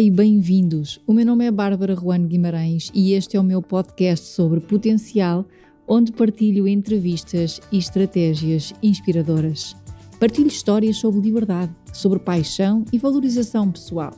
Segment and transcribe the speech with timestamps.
[0.00, 1.00] E bem-vindos!
[1.08, 5.44] O meu nome é Bárbara Juan Guimarães e este é o meu podcast sobre potencial,
[5.88, 9.74] onde partilho entrevistas e estratégias inspiradoras.
[10.20, 14.16] Partilho histórias sobre liberdade, sobre paixão e valorização pessoal.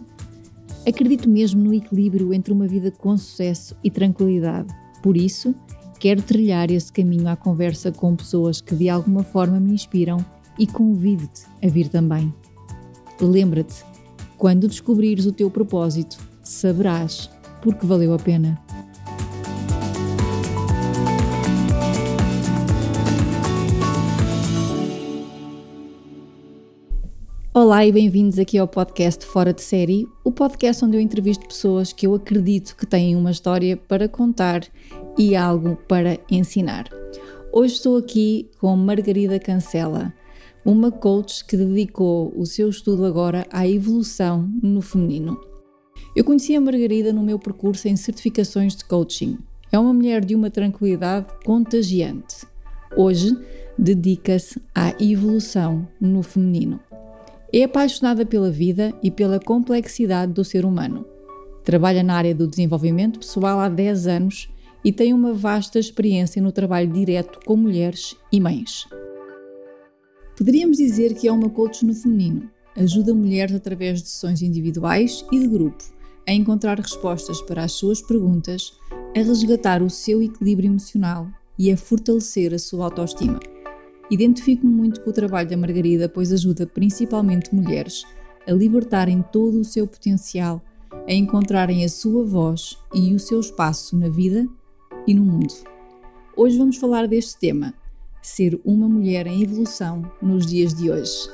[0.86, 4.68] Acredito mesmo no equilíbrio entre uma vida com sucesso e tranquilidade.
[5.02, 5.54] Por isso,
[5.98, 10.18] quero trilhar esse caminho à conversa com pessoas que de alguma forma me inspiram
[10.58, 12.30] e convido-te a vir também.
[13.18, 13.89] Lembra-te
[14.40, 17.28] quando descobrires o teu propósito, saberás
[17.60, 18.58] porque valeu a pena.
[27.52, 31.92] Olá e bem-vindos aqui ao podcast Fora de Série, o podcast onde eu entrevisto pessoas
[31.92, 34.62] que eu acredito que têm uma história para contar
[35.18, 36.88] e algo para ensinar.
[37.52, 40.14] Hoje estou aqui com Margarida Cancela
[40.64, 45.40] uma coach que dedicou o seu estudo agora à evolução no feminino.
[46.14, 49.38] Eu conheci a Margarida no meu percurso em certificações de coaching.
[49.72, 52.46] É uma mulher de uma tranquilidade contagiante.
[52.96, 53.36] Hoje,
[53.78, 56.80] dedica-se à evolução no feminino.
[57.52, 61.06] É apaixonada pela vida e pela complexidade do ser humano.
[61.64, 64.48] Trabalha na área do desenvolvimento pessoal há 10 anos
[64.84, 68.86] e tem uma vasta experiência no trabalho direto com mulheres e mães.
[70.40, 72.50] Poderíamos dizer que é uma coach no feminino.
[72.74, 75.84] Ajuda mulheres através de sessões individuais e de grupo
[76.26, 78.72] a encontrar respostas para as suas perguntas,
[79.14, 83.38] a resgatar o seu equilíbrio emocional e a fortalecer a sua autoestima.
[84.10, 88.06] Identifico-me muito com o trabalho da Margarida, pois ajuda principalmente mulheres
[88.48, 90.62] a libertarem todo o seu potencial,
[91.06, 94.48] a encontrarem a sua voz e o seu espaço na vida
[95.06, 95.52] e no mundo.
[96.34, 97.74] Hoje vamos falar deste tema,
[98.22, 101.28] ser uma mulher em evolução nos dias de hoje.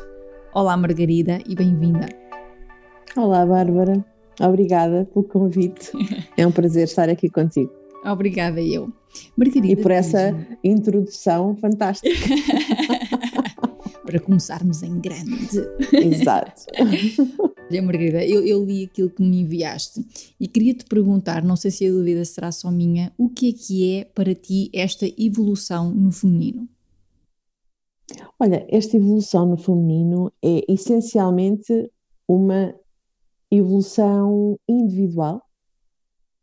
[0.55, 2.09] Olá, Margarida, e bem-vinda.
[3.17, 4.05] Olá, Bárbara.
[4.41, 5.91] Obrigada pelo convite.
[6.37, 7.73] É um prazer estar aqui contigo.
[8.05, 8.93] Obrigada, eu.
[9.37, 9.73] Margarida.
[9.73, 12.15] E por essa introdução fantástica.
[14.05, 15.67] Para começarmos em grande.
[15.93, 16.67] Exato.
[17.69, 20.07] Olha, Margarida, eu, eu, li aquilo que me enviaste
[20.39, 23.53] e queria te perguntar, não sei se a dúvida será só minha, o que é
[23.53, 26.69] que é para ti esta evolução no feminino?
[28.39, 31.91] Olha, esta evolução no feminino é essencialmente
[32.29, 32.75] uma
[33.51, 35.43] evolução individual.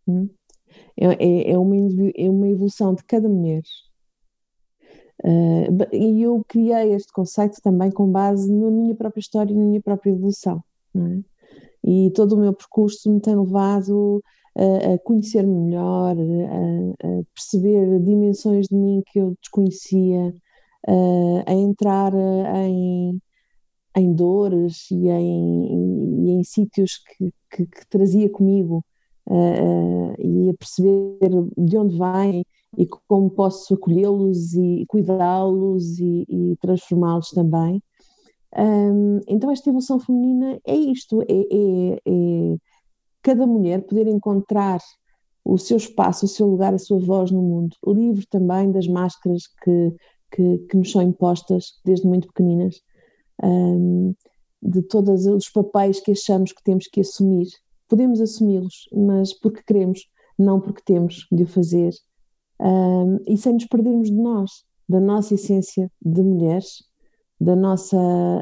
[0.08, 0.30] Hum?
[0.98, 1.76] É, é, é, uma,
[2.16, 3.64] é uma evolução de cada mulher.
[5.24, 9.64] Uh, e eu criei este conceito também com base na minha própria história e na
[9.64, 10.62] minha própria evolução.
[10.96, 11.24] É?
[11.84, 14.24] E todo o meu percurso me tem levado
[14.56, 20.34] a, a conhecer-me melhor, a, a, perceber dimensões de mim que eu desconhecia,
[20.88, 23.22] uh, a entrar eh, em,
[23.96, 28.84] em dores e em, e em sítios que, que, que, trazia comigo
[29.28, 32.46] uh, e a perceber de onde vêm
[32.78, 37.82] e como posso acolhê-los e cuidá-los e, e transformá-los também.
[38.56, 42.58] Um, então esta evolução feminina é isto, é, é, é,
[43.22, 44.80] cada mulher poder encontrar
[45.44, 49.48] o seu espaço, o seu lugar, a sua voz no mundo, livre também das máscaras
[49.64, 49.94] que,
[50.34, 52.82] que, que nos são impostas desde muito pequeninas,
[53.44, 54.16] um,
[54.62, 57.48] de todos os papéis que achamos que temos que assumir.
[57.88, 60.08] Podemos assumi-los, mas porque queremos,
[60.38, 61.92] não porque temos de o fazer.
[62.60, 66.84] Um, e sem nos perdermos de nós, da nossa essência de mulheres,
[67.40, 67.98] da nossa,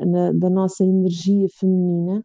[0.05, 2.23] na, da nossa energia feminina,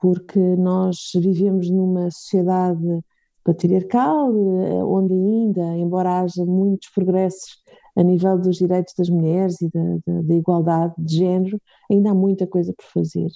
[0.00, 3.00] porque nós vivemos numa sociedade
[3.44, 7.60] patriarcal, eh, onde ainda, embora haja muitos progressos
[7.96, 12.14] a nível dos direitos das mulheres e da, da, da, igualdade de género, ainda há
[12.14, 13.28] muita coisa por fazer.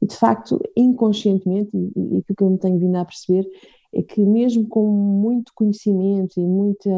[0.00, 3.46] E, de facto, inconscientemente, e, e aquilo que eu me tenho vindo a perceber,
[3.94, 6.90] é que mesmo com muito conhecimento e muita,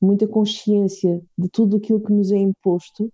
[0.00, 3.12] muita consciência de tudo aquilo que nos é imposto,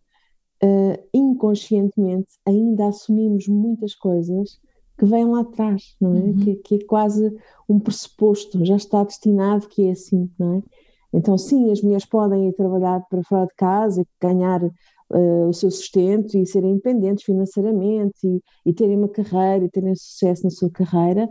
[0.63, 4.59] uh, inconscientemente ainda assumimos muitas coisas
[4.99, 6.21] que vêm lá atrás, não é?
[6.21, 6.39] Uhum.
[6.41, 7.33] Que, que, é quase
[7.69, 10.63] um pressuposto, já está destinado que é assim, não é?
[11.13, 15.53] Então, sim, as mulheres podem ir trabalhar para fora de casa e ganhar uh, o
[15.53, 20.51] seu sustento e serem independentes financeiramente e, e, terem uma carreira e terem sucesso na
[20.51, 21.29] sua carreira,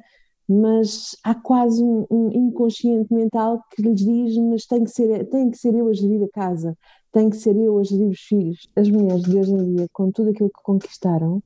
[0.47, 5.51] mas há quase um, um inconsciente mental que lhes diz: mas tem que, ser, tem
[5.51, 6.75] que ser eu a gerir a casa,
[7.11, 8.69] tem que ser eu a gerir os filhos.
[8.75, 11.41] As mulheres de hoje em dia, com tudo aquilo que conquistaram,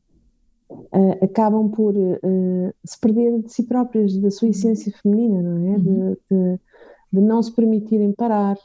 [0.70, 5.78] uh, acabam por uh, se perder de si próprias, da sua essência feminina, não é?
[5.78, 5.80] Uhum.
[5.80, 6.60] De, de,
[7.12, 8.58] de não se permitirem parar,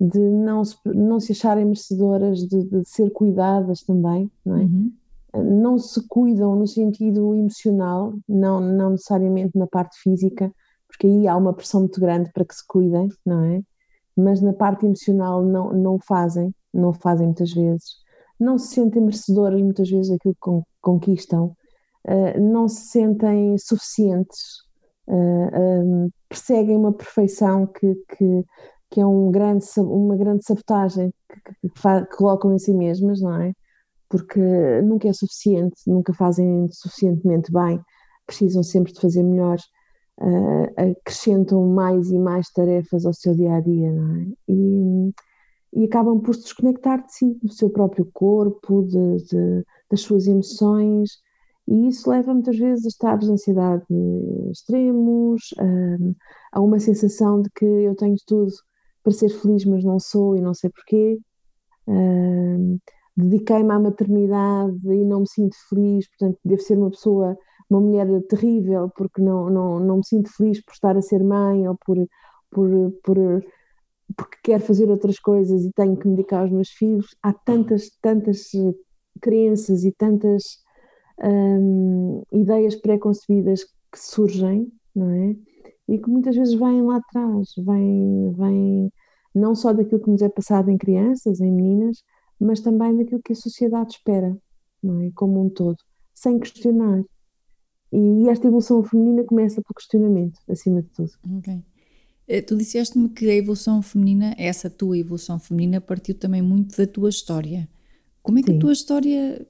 [0.00, 4.62] de não se, não se acharem merecedoras de, de ser cuidadas também, não é?
[4.62, 4.92] Uhum.
[5.34, 10.52] não se cuidam no sentido emocional, não, não necessariamente na parte física,
[10.86, 13.62] porque aí há uma pressão muito grande para que se cuidem, não é?
[14.16, 17.96] Mas na parte emocional não, não o fazem, não o fazem muitas vezes.
[18.38, 21.56] Não se sentem merecedoras muitas vezes daquilo que conquistam,
[22.06, 24.68] uh, não se sentem suficientes,
[25.08, 28.44] eh, um, eh, perseguem uma perfeição que, que,
[28.90, 33.40] que é um grande, uma grande sabotagem que, que, que, colocam em si mesmas, não
[33.40, 33.52] é?
[34.08, 34.40] Porque
[34.82, 37.80] nunca é suficiente, nunca fazem suficientemente bem,
[38.26, 39.58] precisam sempre de fazer melhor,
[40.20, 44.26] uh, acrescentam mais e mais tarefas ao seu dia a dia, não é?
[44.48, 45.12] E,
[45.74, 50.26] e acabam por se desconectar de si, do seu próprio corpo, de, de, das suas
[50.26, 51.18] emoções,
[51.68, 53.84] e isso leva muitas vezes a estados de ansiedade
[54.50, 58.50] extremos, a, a uma sensação de que eu tenho tudo
[59.02, 61.18] para ser feliz, mas não sou e não sei porquê.
[61.86, 62.78] Uh,
[63.18, 67.36] Dediquei-me à maternidade e não me sinto feliz, portanto, devo ser uma pessoa,
[67.68, 71.66] uma mulher terrível, porque não, não, não me sinto feliz por estar a ser mãe
[71.68, 71.96] ou por,
[72.48, 72.70] por,
[73.02, 73.44] por
[74.16, 77.08] porque quero fazer outras coisas e tenho que me dedicar aos meus filhos.
[77.20, 78.52] Há tantas, tantas
[79.20, 80.44] crenças e tantas
[81.22, 85.36] hum, ideias pré-concebidas que surgem, não é?
[85.88, 88.92] E que muitas vezes vêm lá atrás, vêm, vêm
[89.34, 92.02] não só daquilo que nos é passado em crianças, em meninas,
[92.38, 94.36] mas também daquilo que a sociedade espera,
[94.82, 95.10] não é?
[95.14, 95.78] Como um todo,
[96.14, 97.02] sem questionar.
[97.90, 101.10] E esta evolução feminina começa pelo questionamento, acima de tudo.
[101.38, 101.62] Ok.
[102.28, 106.86] Eh, tu disseste-me que a evolução feminina, essa tua evolução feminina, partiu também muito da
[106.86, 107.66] tua história.
[108.22, 108.58] Como é que Sim.
[108.58, 109.46] a tua história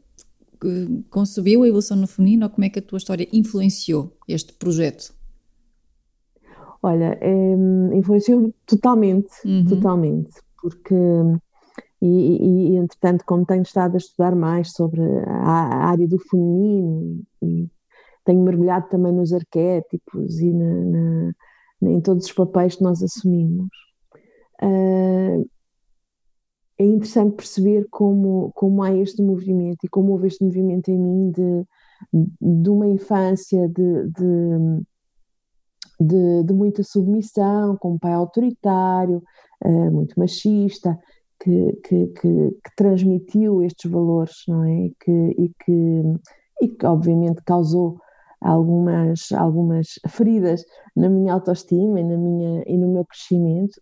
[1.11, 5.13] concebeu a evolução no feminino ou como é que a tua história influenciou este projeto?
[6.83, 7.55] Olha, é,
[7.95, 9.65] influenciou totalmente, uhum.
[9.65, 10.95] totalmente, porque
[12.01, 17.21] e, e, entretanto, como tenho estado a estudar mais sobre a, a área do feminino
[17.43, 17.69] e
[18.25, 21.33] tenho mergulhado também nos arquétipos e na, na,
[21.91, 23.69] em todos os papéis que nós assumimos,
[24.63, 25.51] uh,
[26.79, 31.31] é interessante perceber como, como há este movimento e como houve este movimento em mim
[31.33, 31.65] de,
[32.41, 34.87] de uma infância de, de
[36.01, 39.23] de, de muita submissão, com um pai autoritário,
[39.65, 40.99] uh, muito machista,
[41.41, 44.91] que, que, que, que, transmitiu estes valores, não é?
[45.01, 46.03] Que, e que,
[46.63, 48.01] e que obviamente causou
[48.41, 50.65] algumas, algumas feridas
[50.97, 53.81] na minha autoestima e, na minha, e no meu crescimento,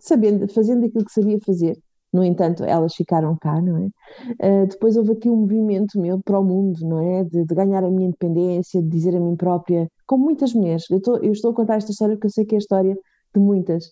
[0.00, 1.78] sabendo, fazendo aquilo que sabia fazer.
[2.14, 4.62] No entanto, elas ficaram cá, não é?
[4.62, 7.24] Uh, depois houve aqui um movimento meu para o mundo, não é?
[7.24, 10.88] De, de, ganhar a minha independência, de dizer a mim própria, como muitas mulheres.
[10.88, 12.96] Eu, tô, eu estou a contar esta história porque eu sei que é a história
[13.34, 13.90] de muitas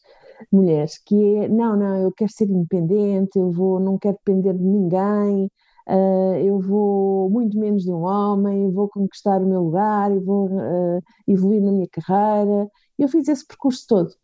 [0.53, 4.63] mulheres, que é, não, não, eu quero ser independente, eu vou, não quero depender de
[4.63, 5.51] ninguém,
[5.89, 10.23] uh, eu vou muito menos de um homem, eu vou conquistar o meu lugar, eu
[10.25, 12.69] vou uh, evoluir na minha carreira.
[12.97, 14.15] Eu fiz esse percurso todo,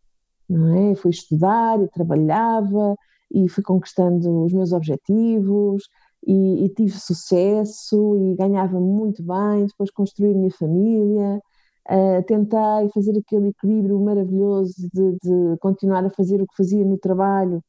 [0.49, 0.91] não é?
[0.91, 2.95] Eu fui estudar, eu trabalhava,
[3.31, 5.83] e fui conquistando os meus objetivos
[6.25, 11.41] e, e tive sucesso e ganhava muito bem, depois construí a minha família,
[11.89, 16.97] uh, tentei fazer aquele equilíbrio maravilhoso de, de, continuar a fazer o que fazia no
[16.97, 17.63] trabalho,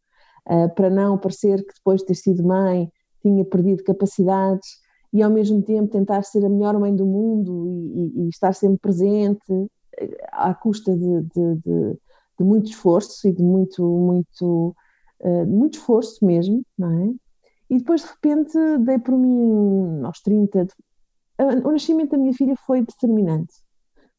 [0.48, 2.90] uh, para não parecer que depois de ter sido mãe
[3.22, 4.80] tinha perdido capacidades
[5.12, 8.54] e ao mesmo tempo tentar ser a melhor mãe do mundo e, e, e estar
[8.54, 9.52] sempre presente
[9.98, 11.98] eh, à custa de, de, de,
[12.44, 14.74] muito esforço e de muito, muito
[15.20, 17.14] uh, muito esforço mesmo, não é?
[17.70, 20.66] E depois de repente dei por mim aos 30.
[21.64, 23.54] O nascimento da minha filha foi determinante,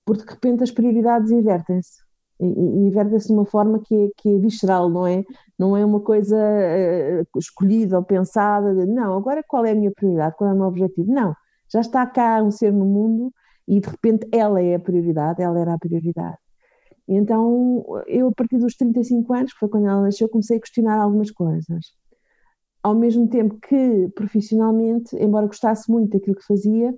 [0.06, 2.02] porque de repente as prioridades invertem-se.
[2.40, 5.24] E, e invertem-se de uma forma que é, que é visceral, não é?
[5.60, 9.92] Não é uma coisa uh, escolhida ou pensada, de, não, agora qual é a minha
[9.92, 11.14] prioridade, qual é o meu objetivo?
[11.14, 11.36] Não,
[11.72, 13.32] já está cá um ser no mundo
[13.68, 16.38] e de repente ela é a prioridade, ela era a prioridade.
[17.14, 20.98] Então, eu, a partir dos 35 anos, que foi quando ela nasceu, comecei a questionar
[20.98, 21.94] algumas coisas.
[22.82, 26.96] Ao mesmo tempo que, profissionalmente, embora gostasse muito daquilo que fazia,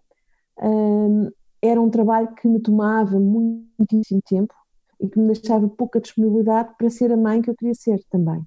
[0.61, 4.53] um, era um trabalho que me tomava muitíssimo tempo
[5.01, 8.43] e que me deixava pouca disponibilidade para ser a mãe que eu queria ser também.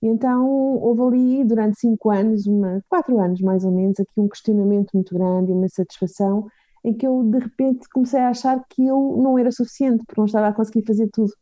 [0.00, 0.48] E então
[0.78, 5.14] houve ali durante cinco anos, uma, quatro anos mais ou menos, aqui um questionamento muito
[5.14, 6.46] grande, uma satisfação
[6.86, 10.26] em que eu de repente comecei a achar que eu não era suficiente, porque não
[10.26, 11.32] estava a conseguir fazer tudo.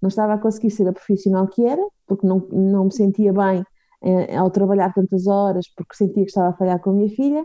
[0.00, 3.64] Não estava a conseguir ser a profissional que era, porque não, não me sentia bem
[4.02, 7.44] eh, ao trabalhar tantas horas, porque sentia que estava a falhar com a minha filha,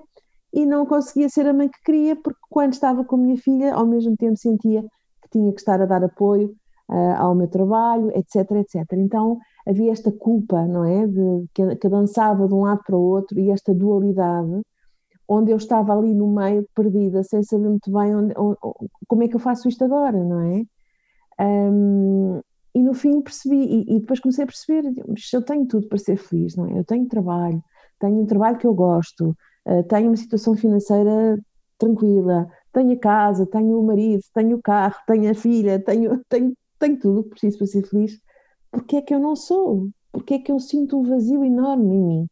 [0.53, 3.73] e não conseguia ser a mãe que queria, porque quando estava com a minha filha,
[3.73, 4.83] ao mesmo tempo sentia
[5.23, 6.55] que tinha que estar a dar apoio
[6.89, 8.85] uh, ao meu trabalho, etc, etc.
[8.93, 13.01] Então havia esta culpa, não é, de que, que dançava de um lado para o
[13.01, 14.61] outro e esta dualidade
[15.29, 18.57] onde eu estava ali no meio, perdida, sem saber muito bem onde, onde,
[19.07, 20.63] como é que eu faço isto agora, não é?
[21.39, 22.41] Um,
[22.73, 24.91] e no fim percebi, e, e, depois comecei a perceber,
[25.33, 26.79] eu tenho tudo para ser feliz, não é?
[26.79, 27.63] Eu tenho trabalho,
[27.99, 29.35] tenho um trabalho que eu gosto,
[29.67, 31.39] uh, tenho uma situação financeira
[31.77, 36.53] tranquila, tenho a casa, tenho o marido, tenho o carro, tenho a filha, tenho, tenho,
[36.79, 38.19] tenho tudo o que preciso para ser feliz.
[38.71, 39.89] Porquê é que eu não sou?
[40.11, 42.27] Porquê é que eu sinto um vazio enorme em mim?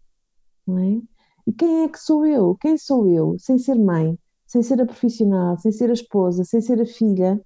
[0.65, 1.16] Não é?
[1.47, 2.55] E quem é que sou eu?
[2.59, 3.37] Quem sou eu?
[3.39, 7.41] Sem ser mãe, sem ser a profissional, sem ser a esposa, sem ser a filha,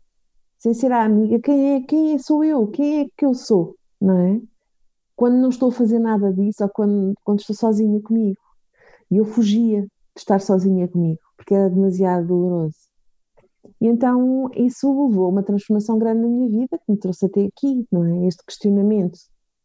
[0.57, 1.81] sem ser a amiga, quem é?
[1.81, 2.67] Quem é sou eu?
[2.67, 3.75] Quem é que eu sou?
[4.01, 4.41] Não é?
[5.15, 8.39] Quando não estou a fazer nada disso ou quando, quando estou sozinha comigo.
[9.11, 12.75] E eu fugia de estar sozinha comigo, porque era demasiado doloroso.
[13.79, 17.45] E então isso levou a uma transformação grande na minha vida, que me trouxe até
[17.45, 18.27] aqui, não é?
[18.27, 19.19] Este questionamento: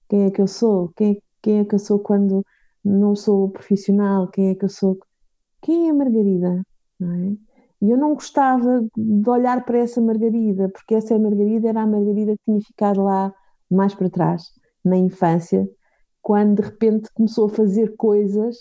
[0.08, 0.90] quem é que eu sou?
[0.94, 2.44] Quem quem é que eu sou quando
[2.86, 4.28] não sou profissional?
[4.28, 4.98] Quem é que eu sou?
[5.62, 6.62] Quem é a Margarida?
[6.98, 7.36] Não é?
[7.82, 12.32] E eu não gostava de olhar para essa Margarida, porque essa Margarida era a Margarida
[12.32, 13.34] que tinha ficado lá
[13.70, 14.44] mais para trás,
[14.84, 15.68] na infância,
[16.22, 18.56] quando de repente começou a fazer coisas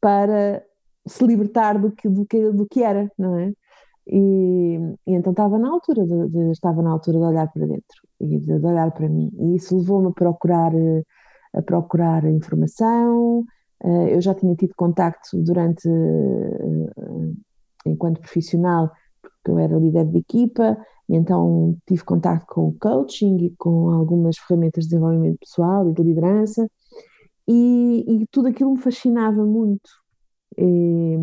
[0.00, 0.62] para
[1.06, 3.52] se libertar do que, do que, do que era, não é?
[4.06, 8.02] E, e, então estava na altura de, de, estava na altura de olhar para dentro
[8.20, 10.72] e de, de olhar para mim e isso levou-me a procurar
[11.54, 13.44] a procurar informação.
[13.82, 17.32] Eh, eu já tinha tido contacto durante eh,
[17.86, 18.90] enquanto profissional
[19.44, 20.76] porque eu era líder de equipa
[21.08, 25.92] e então tive contacto com o coaching e com algumas ferramentas de desenvolvimento pessoal e
[25.92, 26.66] de liderança.
[27.46, 29.90] E, e tudo aquilo me fascinava muito.
[30.56, 31.16] E,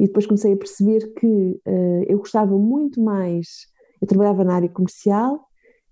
[0.00, 3.66] e depois comecei a perceber que uh, eu gostava muito mais,
[4.00, 5.47] eu trabalhava na área comercial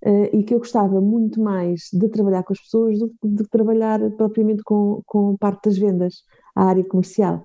[0.07, 3.45] uh, e que eu gostava muito mais de trabalhar com as pessoas do que de
[3.49, 6.23] trabalhar propriamente com, com parte das vendas,
[6.55, 7.45] a área comercial.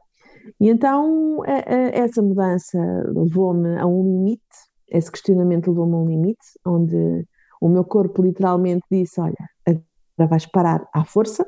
[0.60, 2.78] E então a, a, essa mudança
[3.14, 4.42] levou-me a um limite,
[4.90, 7.26] esse questionamento levou-me a um limite, onde
[7.60, 11.46] o meu corpo literalmente disse: Olha, agora vais parar à força.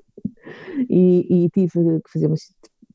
[0.89, 2.35] E, e tive que fazer uma,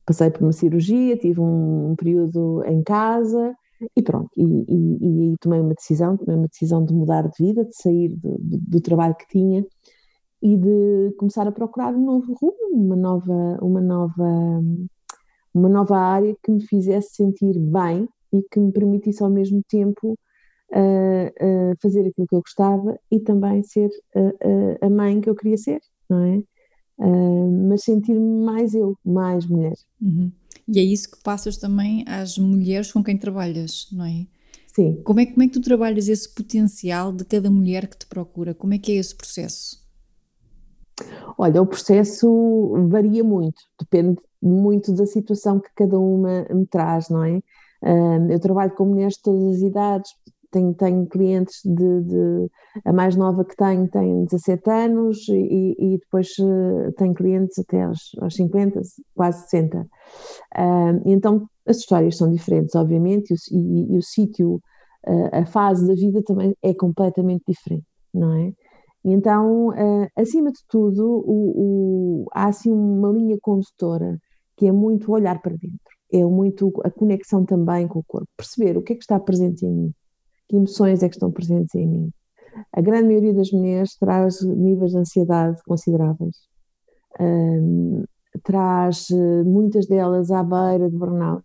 [0.05, 3.55] passei por uma cirurgia, tive um, um período em casa
[3.95, 8.15] e pronto, e, tomei uma decisão, tomei uma decisão de mudar de vida, de sair
[8.21, 9.65] do, trabalho que tinha
[10.41, 14.61] e de começar a procurar um novo rumo, uma nova, uma nova,
[15.53, 20.17] uma nova área que me fizesse sentir bem e que me permitisse ao mesmo tempo
[20.71, 25.35] uh, uh, fazer aquilo que eu gostava e também ser uh, a mãe que eu
[25.35, 26.37] queria ser, não é?
[26.99, 29.75] Uh, mas sentir-me mais eu, mais mulher.
[30.01, 30.31] Uhum.
[30.71, 34.27] E é isso que passas também às mulheres com quem trabalhas, não é?
[34.67, 35.01] Sim.
[35.03, 38.53] Como é, como é que tu trabalhas esse potencial de cada mulher que te procura?
[38.53, 39.83] Como é que é esse processo?
[41.37, 47.23] Olha, o processo varia muito, depende muito da situação que cada uma me traz, não
[47.23, 47.41] é?
[48.29, 50.11] Eu trabalho com mulheres de todas as idades,
[50.51, 52.51] tenho, tenho clientes de, de,
[52.85, 57.83] A mais nova que tenho tem 17 anos e, e depois uh, tenho clientes até
[57.83, 58.81] aos, aos 50,
[59.15, 59.81] quase 60.
[59.81, 59.87] Uh,
[61.05, 64.55] então as histórias são diferentes, obviamente, e, e, e o sítio,
[65.07, 68.51] uh, a fase da vida também é completamente diferente, não é?
[69.03, 74.17] Então, uh, acima de tudo, o, o, há assim uma linha condutora
[74.57, 75.79] que é muito olhar para dentro,
[76.11, 79.65] é muito a conexão também com o corpo, perceber o que é que está presente
[79.65, 79.93] em mim
[80.49, 82.09] que emoções é que estão presentes em mim.
[82.73, 86.35] A grande maioria das mulheres traz níveis de ansiedade consideráveis.
[87.19, 88.03] Um,
[88.43, 91.43] traz eh, muitas delas à beira de burnout,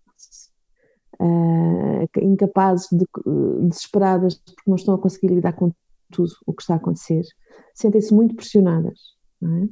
[1.21, 3.07] uh, incapazes, de,
[3.69, 5.73] desesperadas porque não estão a conseguir lidar com
[6.11, 7.23] tudo o que está a acontecer,
[7.75, 8.99] sentem-se muito pressionadas.
[9.43, 9.69] É?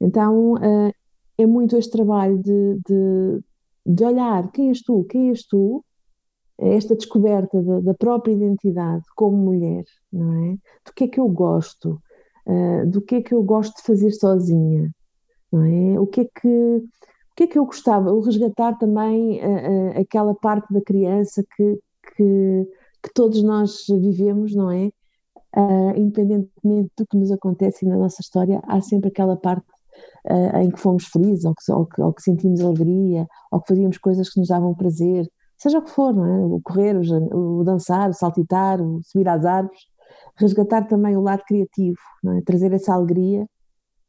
[0.00, 0.92] Então uh,
[1.36, 3.40] é muito este trabalho de, de,
[3.86, 5.84] de olhar quem és tu, quem és tu,
[6.58, 10.52] esta descoberta da, da, própria identidade como mulher, não é?
[10.84, 12.00] Do que é que eu gosto,
[12.46, 14.90] uh, do que é que eu gosto de fazer sozinha,
[15.50, 15.98] não é?
[15.98, 18.12] O que é que, o que, é que eu gostava?
[18.12, 21.78] O resgatar também uh, uh, aquela parte da criança que,
[22.16, 22.68] que,
[23.02, 24.90] que, todos nós vivemos, não é?
[25.96, 29.66] independentemente do que nos acontece na nossa história, há sempre aquela parte
[30.54, 33.98] em que fomos felizes, ou que, ou que, ou que sentimos alegria, ou que fazíamos
[33.98, 35.28] coisas que nos davam prazer,
[35.62, 36.44] seja o que for, não é?
[36.44, 39.80] O correr, o, o dançar, o saltitar, o subir às árvores,
[40.36, 42.42] resgatar também o lado criativo, é?
[42.42, 43.46] Trazer essa alegria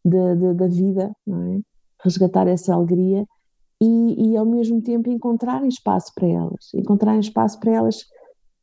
[0.04, 1.60] de, de, da vida, é?
[2.04, 3.26] Resgatar essa alegria
[3.80, 7.98] e, e ao mesmo tempo encontrarem espaço para elas, encontrarem espaço para elas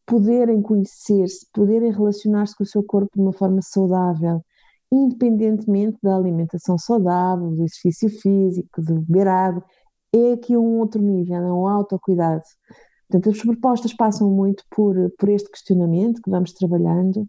[0.05, 4.43] poderem conhecer-se, poderem relacionar-se com o seu corpo de uma forma saudável,
[4.91, 9.65] independentemente da alimentação saudável, do exercício físico, de beber água,
[10.13, 12.43] é aqui um outro nível, é um autocuidado.
[13.09, 17.29] Portanto, as propostas passam muito por, por este questionamento que vamos trabalhando,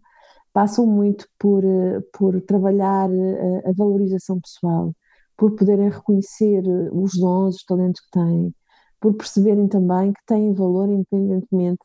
[0.52, 1.62] passam muito por,
[2.12, 4.94] por trabalhar a, a valorização pessoal,
[5.36, 6.62] por poderem reconhecer
[6.92, 8.54] os dons, os talentos que têm,
[9.00, 11.82] por perceberem também que têm valor independentemente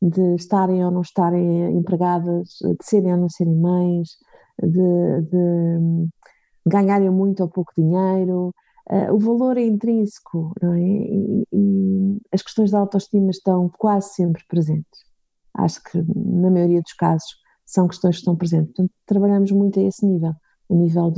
[0.00, 4.10] de estarem ou não estarem empregadas, de serem ou não serem mães,
[4.60, 6.08] de, de
[6.66, 8.52] ganharem muito ou pouco dinheiro.
[8.90, 10.80] Uh, o valor é intrínseco, não é?
[10.80, 15.00] E, e, as questões da autoestima estão quase sempre presentes.
[15.54, 17.28] Acho que, na maioria dos casos,
[17.64, 18.74] são questões que estão presentes.
[18.74, 20.32] Portanto, trabalhamos muito a esse nível,
[20.70, 21.12] a nível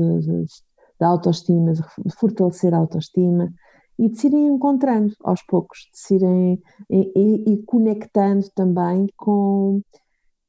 [0.98, 3.52] da autoestima, de fortalecer a autoestima
[3.98, 9.06] e de se irem encontrando aos poucos, de se irem e, e, e conectando também
[9.16, 9.80] com,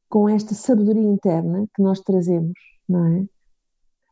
[0.09, 2.57] com esta sabedoria interna que nós trazemos,
[2.87, 3.25] não é?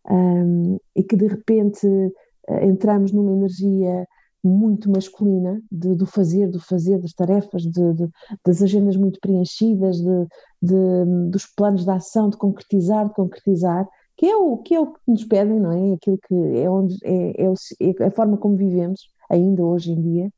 [0.05, 1.88] Um, e que de repente
[2.62, 4.08] entramos numa energia
[4.44, 8.10] muito masculina de, do fazer, do fazer, das tarefas, de, de,
[8.46, 9.98] das agendas muito preenchidas,
[10.62, 15.00] dos planos de ação, de concretizar, de concretizar, que é o que, é o que
[15.08, 15.94] nos pedem, não é?
[15.94, 20.02] Aquilo que é, onde, é, é, o, é a forma como vivemos, ainda hoje em
[20.02, 20.32] dia,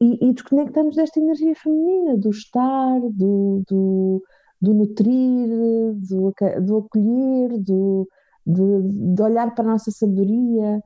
[0.00, 4.22] e, e desconectamos desta energia feminina, do estar, do, do,
[4.60, 5.48] do nutrir,
[5.94, 8.08] do, do acolher, do,
[8.46, 10.82] de, de, olhar para a nossa sabedoria,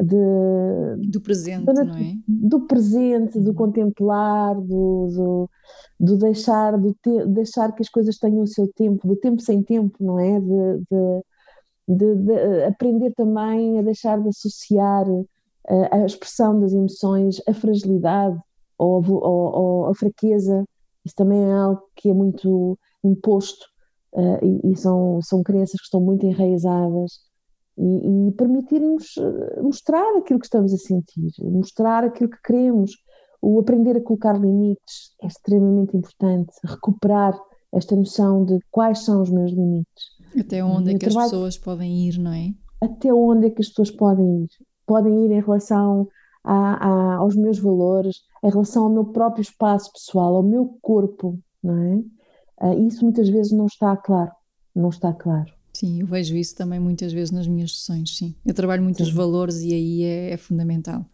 [0.00, 2.14] de, do presente, de, não é?
[2.26, 3.54] Do presente, do uhum.
[3.54, 5.50] contemplar, do, do,
[6.00, 9.62] do deixar, do te, deixar que as coisas tenham o seu tempo, do tempo sem
[9.62, 10.40] tempo, não é?
[10.40, 11.22] De,
[11.88, 15.04] de, de aprender também a deixar de associar
[15.68, 18.38] a, a expressão das emoções, a fragilidade
[18.78, 20.64] ou, ou, ou, a fraqueza,
[21.04, 23.66] isso também é algo que é muito imposto
[24.14, 27.20] uh, e, e, são, são crenças que estão muito enraizadas
[27.78, 32.92] e, e permitir-nos eh, mostrar aquilo que estamos a sentir, mostrar aquilo que queremos,
[33.40, 37.38] o aprender a colocar limites é extremamente importante, recuperar
[37.72, 40.04] esta noção de quais são os meus limites.
[40.38, 42.54] Até onde é que trabalho, as pessoas podem ir, não é?
[42.80, 44.48] Até onde é que as pessoas podem ir?
[44.86, 46.08] Podem ir em relação
[46.44, 51.38] a, a, aos meus valores, em relação ao meu próprio espaço pessoal, ao meu corpo,
[51.62, 51.96] não é?
[52.64, 54.30] Uh, isso muitas vezes não está claro,
[54.74, 55.52] não está claro.
[55.82, 58.36] Sim, eu vejo isso também muitas vezes nas minhas sessões, sim.
[58.46, 59.02] Eu trabalho muito sim.
[59.02, 61.04] os valores e aí é, é fundamental.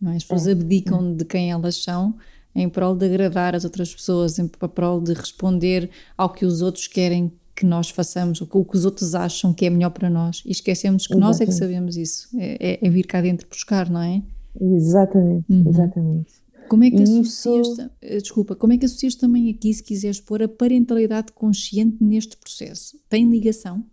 [0.00, 0.16] Não é?
[0.16, 1.14] As pessoas é, abdicam é.
[1.14, 2.16] de quem elas são
[2.52, 6.88] em prol de agradar as outras pessoas, em prol de responder ao que os outros
[6.88, 10.42] querem que nós façamos, ou o que os outros acham que é melhor para nós.
[10.44, 11.38] E esquecemos que exatamente.
[11.38, 12.28] nós é que sabemos isso.
[12.36, 14.20] É, é, é, vir cá dentro buscar, não é?
[14.60, 15.64] Exatamente, uhum.
[15.68, 16.32] exatamente.
[16.68, 17.90] Como é que associas, isso...
[18.02, 22.36] Eh, desculpa, como é que associas também aqui, se quiseres pôr a parentalidade consciente neste
[22.36, 22.98] processo?
[23.08, 23.84] Tem ligação?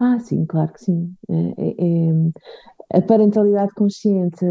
[0.00, 1.14] Ah, sim, claro que sim.
[1.28, 4.44] É, é, é, a parentalidade consciente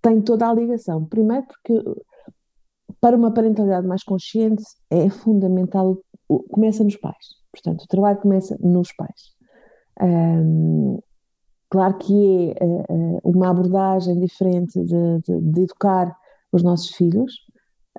[0.00, 1.04] tem toda a ligação.
[1.04, 1.74] Primeiro porque
[3.00, 5.98] para uma parentalidade mais consciente é fundamental,
[6.50, 7.42] começa nos pais.
[7.52, 9.32] Portanto, o trabalho começa nos pais.
[10.00, 10.98] Um,
[11.68, 16.16] claro que é uh, uma abordagem diferente de, de, de, educar
[16.50, 17.32] os nossos filhos,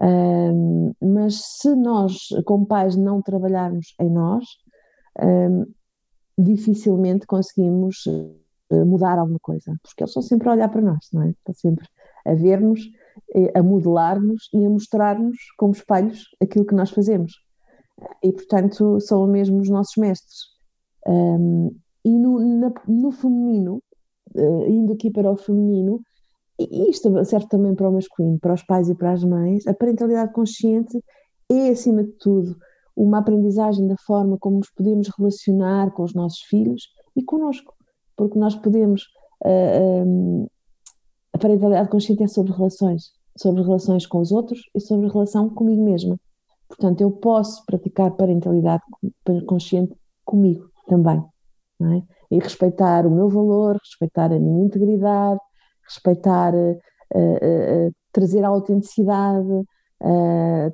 [0.01, 4.45] um, mas se nós, como pais, não trabalharmos em nós,
[5.21, 5.65] um,
[6.37, 11.23] dificilmente conseguimos uh, mudar alguma coisa, porque eles estão sempre a olhar para nós, não
[11.23, 11.29] é?
[11.29, 11.85] Estão sempre
[12.25, 12.81] a ver-nos
[13.53, 17.33] a modelar-nos e a mostrar-nos como espelhos aquilo que nós fazemos.
[18.23, 20.39] E, portanto, são mesmo os nossos mestres.
[21.07, 23.81] Um, e no, na, no feminino,
[24.35, 26.01] uh, indo aqui para o feminino,
[26.59, 29.73] e isto serve também para o masculino, para os pais e para as mães, a
[29.73, 30.97] parentalidade consciente
[31.51, 32.55] é, acima de tudo,
[32.95, 37.73] uma aprendizagem da forma como nos podemos relacionar com os nossos filhos e connosco,
[38.15, 39.03] porque nós podemos
[39.43, 40.47] uh, um,
[41.33, 45.83] a parentalidade consciente é sobre relações, sobre relações com os outros e sobre relação comigo
[45.83, 46.19] mesma.
[46.67, 48.83] Portanto, eu posso praticar parentalidade
[49.47, 51.23] consciente comigo também,
[51.81, 52.03] é?
[52.31, 55.39] E respeitar o meu valor, respeitar a minha integridade,
[55.87, 56.77] respeitar, uh,
[57.15, 59.63] uh, trazer a autenticidade,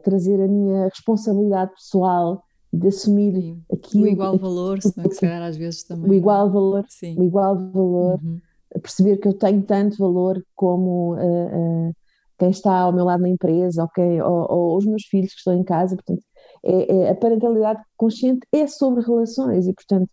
[0.04, 3.62] trazer a minha responsabilidade pessoal de assumir Sim.
[3.72, 4.04] aquilo.
[4.04, 6.10] O igual valor, se não é que se às vezes também.
[6.10, 7.20] O igual valor, Sim.
[7.20, 8.20] o igual valor.
[8.24, 8.40] Uhum
[8.78, 11.96] perceber que eu tenho tanto valor como uh, uh,
[12.38, 15.54] quem está ao meu lado na empresa okay, ou, ou, os meus filhos que estão
[15.54, 15.96] em casa.
[15.96, 16.24] Portanto,
[16.64, 20.10] é, é, a parentalidade consciente é sobre relações e, portanto,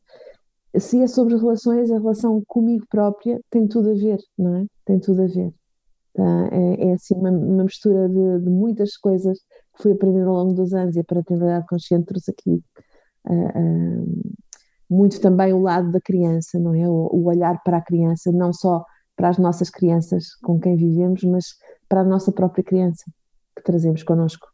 [0.79, 4.67] se é sobre relações, a relação comigo própria tem tudo a ver, não é?
[4.85, 5.53] Tem tudo a ver.
[6.17, 6.49] Tá?
[6.51, 9.39] É, é assim uma, uma mistura de, de, muitas coisas
[9.75, 12.63] que fui aprendendo ao longo dos anos e a parentalidade consciente trouxe aqui.
[13.27, 14.35] Uh,
[14.89, 16.89] muito também o lado da criança, não é?
[16.89, 18.83] O, o olhar para a criança, não só
[19.15, 21.45] para as nossas crianças com quem vivemos, mas
[21.87, 23.05] para a nossa própria criança
[23.55, 24.47] que trazemos connosco.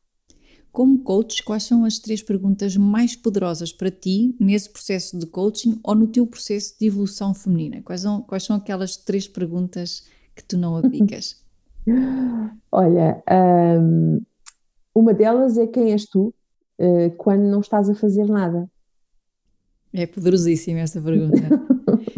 [0.72, 5.79] Como coach, quais são as três perguntas mais poderosas para ti nesse processo de coaching
[5.85, 7.83] ou no teu processo de evolução feminina?
[7.83, 11.41] Quais são, quais são aquelas três perguntas que tu não aplicas?
[12.71, 13.23] Olha,
[13.81, 14.23] um,
[14.95, 16.35] uma delas é quem és tu
[16.79, 18.71] uh, quando não estás a fazer nada.
[19.92, 21.42] É poderosíssima essa pergunta.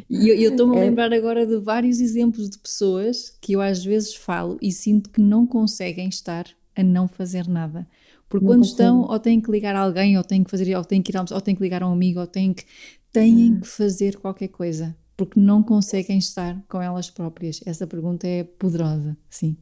[0.09, 0.85] E eu estou-me a é.
[0.85, 5.21] lembrar agora de vários exemplos de pessoas que eu às vezes falo e sinto que
[5.21, 6.47] não conseguem estar
[6.77, 7.87] a não fazer nada.
[8.29, 8.75] Porque não quando consigo.
[8.75, 11.17] estão, ou têm que ligar a alguém, ou têm que fazer, ou têm que ir
[11.19, 12.65] ou têm que ligar a um amigo, ou têm que,
[13.13, 13.61] têm hum.
[13.61, 17.61] que fazer qualquer coisa, porque não conseguem estar com elas próprias.
[17.65, 19.57] Essa pergunta é poderosa, sim.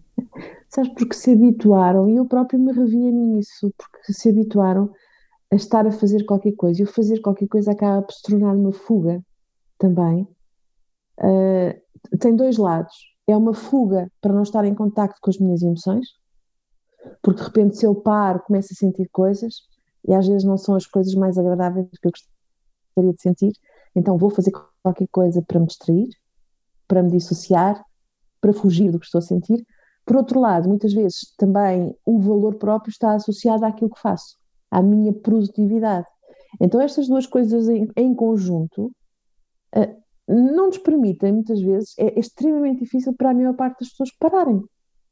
[0.68, 4.90] Sabes, porque se habituaram, e eu próprio me revia nisso, porque se habituaram
[5.50, 8.54] a estar a fazer qualquer coisa, e o fazer qualquer coisa acaba por se tornar
[8.54, 9.22] uma fuga
[9.78, 10.26] também,
[11.20, 12.94] uh, tem dois lados.
[13.26, 16.06] É uma fuga para não estar em contacto com as minhas emoções,
[17.22, 19.56] porque de repente se eu paro, começo a sentir coisas,
[20.08, 23.52] e às vezes não são as coisas mais agradáveis que eu gostaria de sentir,
[23.94, 24.52] então vou fazer
[24.82, 26.08] qualquer coisa para me distrair,
[26.88, 27.84] para me dissociar,
[28.40, 29.64] para fugir do que estou a sentir.
[30.04, 34.36] Por outro lado, muitas vezes também o valor próprio está associado àquilo que faço,
[34.70, 36.06] à minha produtividade.
[36.60, 38.92] Então, estas duas coisas em, em conjunto
[39.76, 43.90] uh, não nos permitem, muitas vezes, é, é extremamente difícil para a maior parte das
[43.90, 44.62] pessoas pararem.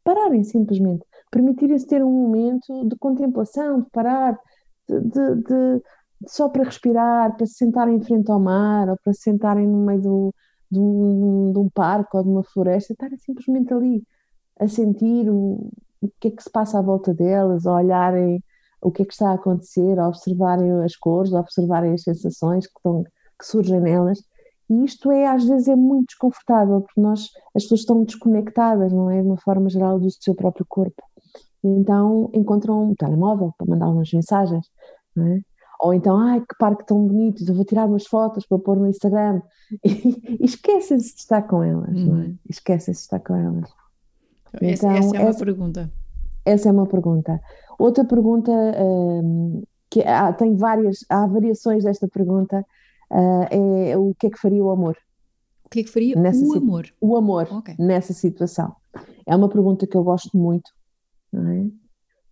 [0.03, 1.05] Pararem simplesmente.
[1.31, 4.39] Permitirem-se ter um momento de contemplação, de parar,
[4.89, 5.83] de, de, de,
[6.27, 9.85] só para respirar, para se sentarem em frente ao mar, ou para se sentarem no
[9.85, 10.35] meio do,
[10.71, 14.03] de, um, de um parque ou de uma floresta, estarem simplesmente ali
[14.59, 18.43] a sentir o, o que é que se passa à volta delas, a olharem
[18.83, 22.67] o que é que está a acontecer, a observarem as cores, a observarem as sensações
[22.67, 23.05] que, estão,
[23.39, 24.23] que surgem nelas
[24.71, 29.11] e isto é, às vezes, é muito desconfortável, porque nós, as pessoas estão desconectadas, não
[29.11, 29.21] é?
[29.21, 31.03] De uma forma geral, do seu próprio corpo.
[31.65, 34.65] E então encontram um telemóvel para mandar umas mensagens,
[35.15, 35.41] não é?
[35.81, 38.87] Ou então, ai, que parque tão bonito, eu vou tirar umas fotos para pôr no
[38.87, 39.41] Instagram.
[39.85, 42.25] E, e esquecem-se de estar com elas, não é?
[42.25, 42.39] Uhum.
[42.49, 43.71] Esquecem-se de estar com elas.
[44.53, 45.93] Então, essa, é uma essa, pergunta.
[46.45, 47.41] Essa é uma pergunta.
[47.79, 52.67] Outra pergunta, um, que há, tem várias, há variações desta pergunta,
[53.13, 54.97] uh, é o que é que faria o amor?
[55.65, 56.89] O que é que faria nessa o amor?
[57.01, 57.77] O amor okay.
[57.79, 58.75] nessa situação.
[59.25, 60.69] É uma pergunta que eu gosto muito,
[61.33, 61.67] não é?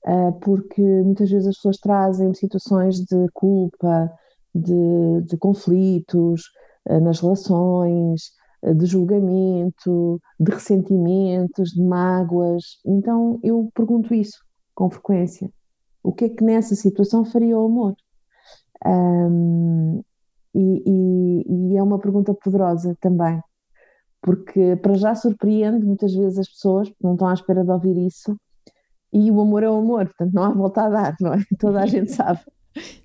[0.09, 4.11] Uh, porque muitas vezes as pessoas trazem situações de culpa,
[4.55, 6.45] de, de conflitos
[6.89, 12.81] uh, nas relações, de julgamento, de ressentimentos, de mágoas.
[12.85, 14.39] Então eu pergunto isso
[14.75, 15.51] com frequência.
[16.03, 17.95] O que é que nessa situação faria o amor?
[18.87, 20.03] Um,
[20.55, 23.41] e, e, e é uma pergunta poderosa também,
[24.23, 28.37] porque para já surpreende muitas vezes as pessoas, não estão à espera de ouvir isso,
[29.13, 31.45] e o amor é o amor, portanto não há volta a dar, não é?
[31.59, 32.41] Toda a gente sabe.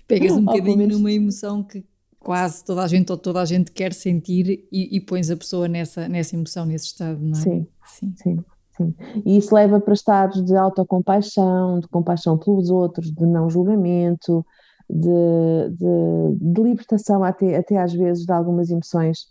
[0.06, 0.96] Pegas um bocadinho menos...
[0.96, 1.84] numa emoção que
[2.20, 5.68] quase toda a gente ou toda a gente quer sentir e, e pões a pessoa
[5.68, 7.42] nessa, nessa emoção, nesse estado, não é?
[7.42, 8.44] Sim, sim, sim.
[8.76, 8.94] sim.
[9.26, 14.44] E isso leva para estados de autocompaixão, de compaixão pelos outros, de não julgamento,
[14.88, 19.26] de, de, de libertação até, até às vezes de algumas emoções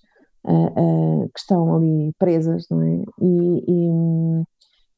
[0.45, 3.03] uh, uh, que estão ali presas, não é?
[3.21, 4.43] E, e,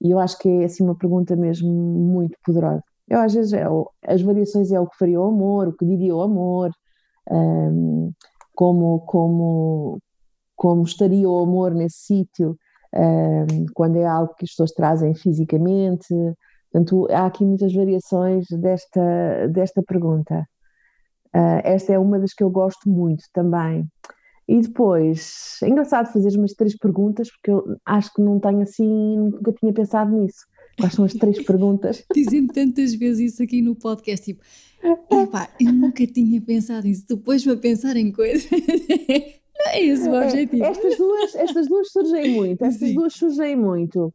[0.02, 2.84] e, eu acho que é assim uma pergunta mesmo muito poderosa.
[3.08, 3.66] Eu às vezes, é,
[4.08, 6.72] as variações é o que faria o amor, o que diria o amor,
[7.32, 8.12] um,
[8.56, 10.00] como, como,
[10.56, 12.58] como estaria o amor nesse sítio,
[12.94, 16.14] um, quando é algo que as pessoas trazem fisicamente,
[16.76, 20.46] Portanto, há aqui muitas variações desta, desta pergunta.
[21.34, 23.88] Uh, esta é uma das que eu gosto muito também.
[24.48, 29.18] E depois, é engraçado fazer umas três perguntas, porque eu acho que não tenho assim,
[29.18, 30.46] nunca tinha pensado nisso.
[30.78, 32.04] Quais são as três perguntas?
[32.14, 34.44] Dizem tantas vezes isso aqui no podcast, tipo,
[35.12, 38.48] epá, eu nunca tinha pensado nisso, depois para pensar em coisas.
[39.58, 40.64] Não é esse o é, objetivo.
[40.64, 42.96] Estas duas, estas duas surgem muito, estas Sim.
[42.96, 44.14] duas surgem muito.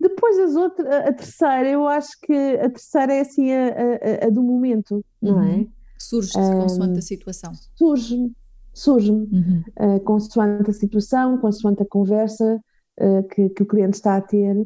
[0.00, 4.30] Depois as outras, a, terceira, eu acho que a terceira é assim a, a, a
[4.30, 5.54] do momento, não é?
[5.56, 5.68] Uhum.
[5.98, 7.52] Surge-te um, consoante a situação.
[7.76, 8.32] Surge-me,
[8.72, 9.62] surge-me, uhum.
[9.78, 12.60] uh, consoante a situação, consoante a conversa
[13.00, 14.56] uh, que, que, o cliente está a ter,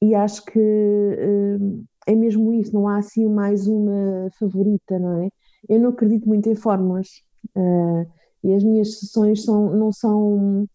[0.00, 5.28] e acho que uh, é mesmo isso, não há assim mais uma favorita, não é?
[5.68, 7.08] Eu não acredito muito em fórmulas,
[8.42, 10.66] e as minhas sessões são, não são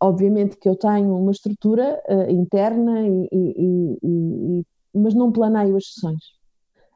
[0.00, 6.37] obviamente que eu tenho uma estrutura interna, e, e, e, mas não planeio as sessões.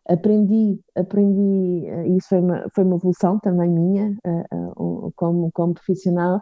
[0.08, 4.16] Aprendi, aprendi, uh, isso foi uma, foi uma evolução também minha,
[5.16, 6.40] como, como profissional,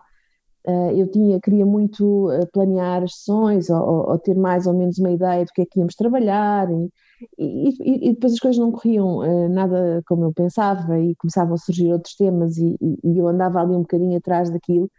[0.95, 5.45] eu tinha, queria muito planear as sessões ou, ou, ter mais ou menos uma ideia
[5.45, 6.91] do que é que íamos trabalhar e,
[7.39, 11.59] e, e depois as coisas não corriam uh, nada como eu pensava e começavam a
[11.59, 14.91] surgir outros temas e, e, eu andava ali um bocadinho atrás daquilo.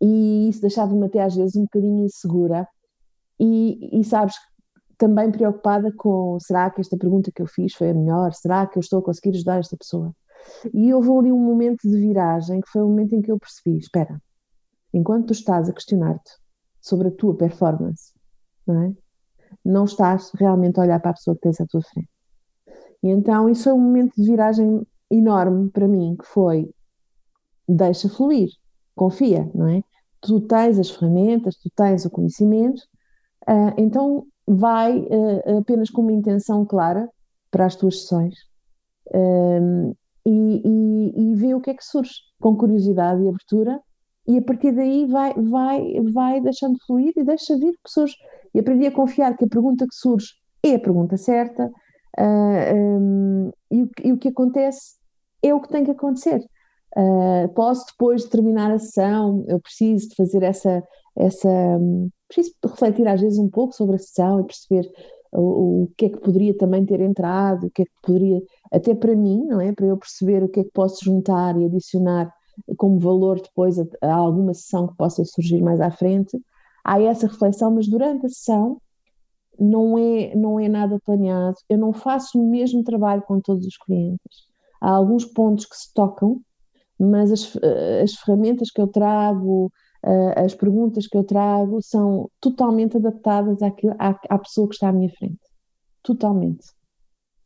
[0.00, 2.66] E isso deixava-me até às vezes um bocadinho insegura.
[3.40, 4.34] E sabes,
[5.02, 8.32] também preocupada com será que esta pergunta que eu fiz foi a melhor?
[8.34, 10.14] Será que eu estou a conseguir ajudar esta pessoa?
[10.72, 13.78] E houve ali um momento de viragem que foi o momento em que eu percebi,
[13.78, 14.22] espera,
[14.94, 16.30] enquanto tu estás a questionar-te
[16.80, 18.12] sobre a tua performance,
[18.64, 18.92] não, é?
[19.64, 22.08] não estás realmente a olhar para a pessoa que tens à tua frente.
[23.02, 26.72] E então isso foi um momento de viragem enorme para mim, que foi
[27.68, 28.50] deixa fluir,
[28.94, 29.82] confia, não é?
[30.20, 32.80] Tu tens as ferramentas, tu tens o conhecimento,
[33.48, 37.08] uh, então vai uh, apenas com uma intenção clara
[37.50, 38.34] para as tuas sessões
[39.14, 43.80] um, e, e, e vê o que é que surge, com curiosidade e abertura,
[44.26, 48.14] e a partir daí vai, vai, vai deixando fluir e deixa vir que surge.
[48.54, 50.28] E aprendi a confiar que a pergunta que surge
[50.62, 51.72] é a pergunta certa uh,
[52.18, 54.96] ah, um, e, e, o que acontece
[55.42, 56.40] é o que tem que acontecer.
[56.96, 60.84] Uh, posso depois de terminar a sessão, eu preciso de fazer essa,
[61.16, 64.90] essa um, preciso refletir às vezes um pouco sobre a sessão e perceber
[65.32, 68.94] o, o, que é que poderia também ter entrado, o que é que poderia, até
[68.94, 69.72] para mim, não é?
[69.72, 72.32] Para eu perceber o que é que posso juntar e adicionar
[72.76, 76.38] como valor depois a, a alguma sessão que possa surgir mais à frente.
[76.84, 78.78] Há essa reflexão, mas durante a sessão
[79.58, 81.56] não é, não é nada planeado.
[81.68, 84.46] Eu não faço o mesmo trabalho com todos os clientes.
[84.80, 86.40] Há alguns pontos que se tocam,
[86.98, 87.56] mas as,
[88.02, 89.72] as ferramentas que eu trago,
[90.04, 94.88] uh, as perguntas que eu trago são totalmente adaptadas àquilo, à, à pessoa que está
[94.88, 95.40] à minha frente.
[96.02, 96.66] Totalmente.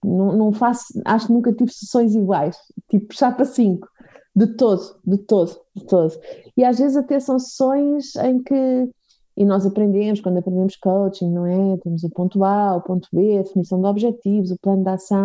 [0.05, 2.57] Não, não faço, acho que nunca tive sessões iguais,
[2.89, 3.89] tipo chapa 5,
[4.35, 6.13] de todo, de todo, de todo.
[6.57, 8.91] E às vezes até são sessões em que,
[9.37, 11.77] e nós aprendemos, quando aprendemos coaching, não é?
[11.79, 15.25] Temos o ponto A, o ponto B, a definição de objetivos, o plano de ação.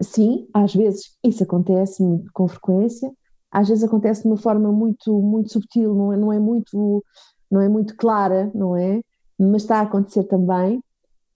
[0.00, 3.10] Sim, às vezes isso acontece com frequência,
[3.50, 7.04] às vezes acontece de uma forma muito, muito subtil, não é, não é, muito,
[7.50, 9.00] não é muito clara, não é?
[9.38, 10.78] Mas está a acontecer também.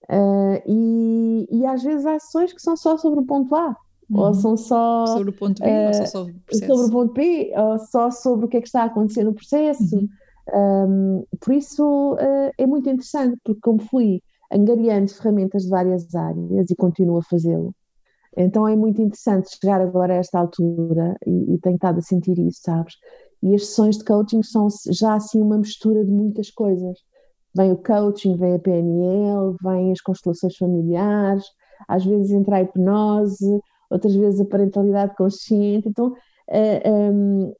[0.03, 3.75] Uh, e, e às vezes há sessões que são só sobre o ponto A,
[4.09, 4.19] uhum.
[4.19, 6.67] ou são só sobre o ponto B, uh, ou só sobre o processo.
[6.67, 9.33] Sobre o ponto B, ou só sobre o que é que está a acontecer no
[9.33, 9.95] processo.
[9.95, 10.09] Uhum.
[10.53, 14.21] Um, por isso uh, é muito interessante, porque como fui
[14.51, 17.73] angariando ferramentas de várias áreas e continuo a fazê-lo,
[18.37, 22.39] então é muito interessante chegar agora a esta altura e, e tenho estado a sentir
[22.39, 22.95] isso, sabes?
[23.43, 26.99] E as sessões de coaching são já assim uma mistura de muitas coisas.
[27.55, 31.43] Vem o coaching, vem a PNL, vem as constelações familiares,
[31.87, 35.89] às vezes entra a hipnose, outras vezes a parentalidade consciente.
[35.89, 37.53] Então, uh, um,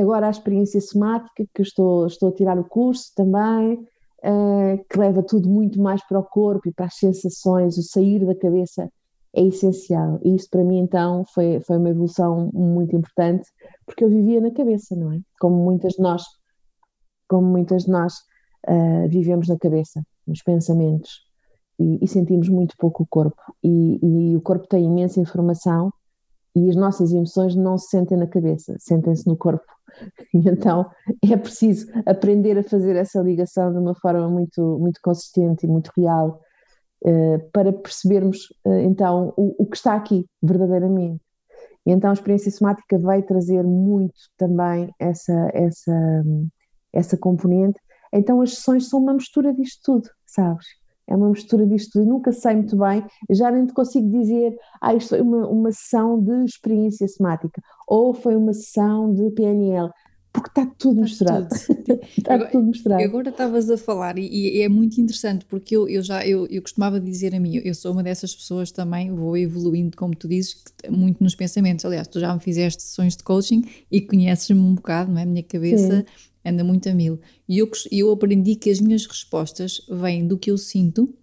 [0.00, 5.22] agora a experiência somática, que estou, estou a tirar o curso também, uh, que leva
[5.22, 8.88] tudo muito mais para o corpo e para as sensações, o sair da cabeça
[9.34, 10.18] é essencial.
[10.22, 13.48] E isso para mim então foi, foi uma evolução muito importante,
[13.84, 15.20] porque eu vivia na cabeça, não é?
[15.40, 16.22] Como muitas de nós,
[17.28, 18.14] como muitas de nós
[18.68, 21.24] uh, vivemos na cabeça, nos pensamentos,
[21.78, 23.42] e, e, sentimos muito pouco o corpo.
[23.62, 25.92] E, e o corpo tem imensa informação
[26.54, 29.64] e as nossas emoções não se sentem na cabeça, sentem-se no corpo.
[30.34, 30.90] Então
[31.22, 35.92] é preciso aprender a fazer essa ligação de uma forma muito, muito consistente e muito
[35.96, 36.40] real
[37.52, 41.20] para percebermos uh, então o, o, que está aqui verdadeiramente.
[41.86, 46.24] E então a experiência somática vai trazer muito também essa, essa,
[46.92, 47.78] essa componente.
[48.12, 50.66] Então as sessões são uma mistura disto tudo, sabes?
[51.06, 52.06] É uma mistura disto tudo.
[52.06, 56.18] Nunca sei muito bem, já nem te consigo dizer, ah, isto foi uma, uma sessão
[56.18, 59.90] de experiência somática, ou foi uma sessão de PNL
[60.34, 61.46] porque está tudo misturado.
[62.18, 63.04] está agora, tudo misturado.
[63.04, 66.60] Agora estavas a falar e, e, é muito interessante porque eu, eu já eu, eu
[66.60, 70.60] costumava dizer a mim, eu sou uma dessas pessoas também, vou evoluindo, como tu dizes,
[70.90, 71.84] muito nos pensamentos.
[71.84, 75.22] Aliás, tu já me fizeste sessões de coaching e conheces-me um bocado, não é?
[75.22, 76.28] A minha cabeça Sim.
[76.44, 77.20] anda muito a mil.
[77.48, 81.14] E eu, eu aprendi que as minhas respostas vêm do que eu sinto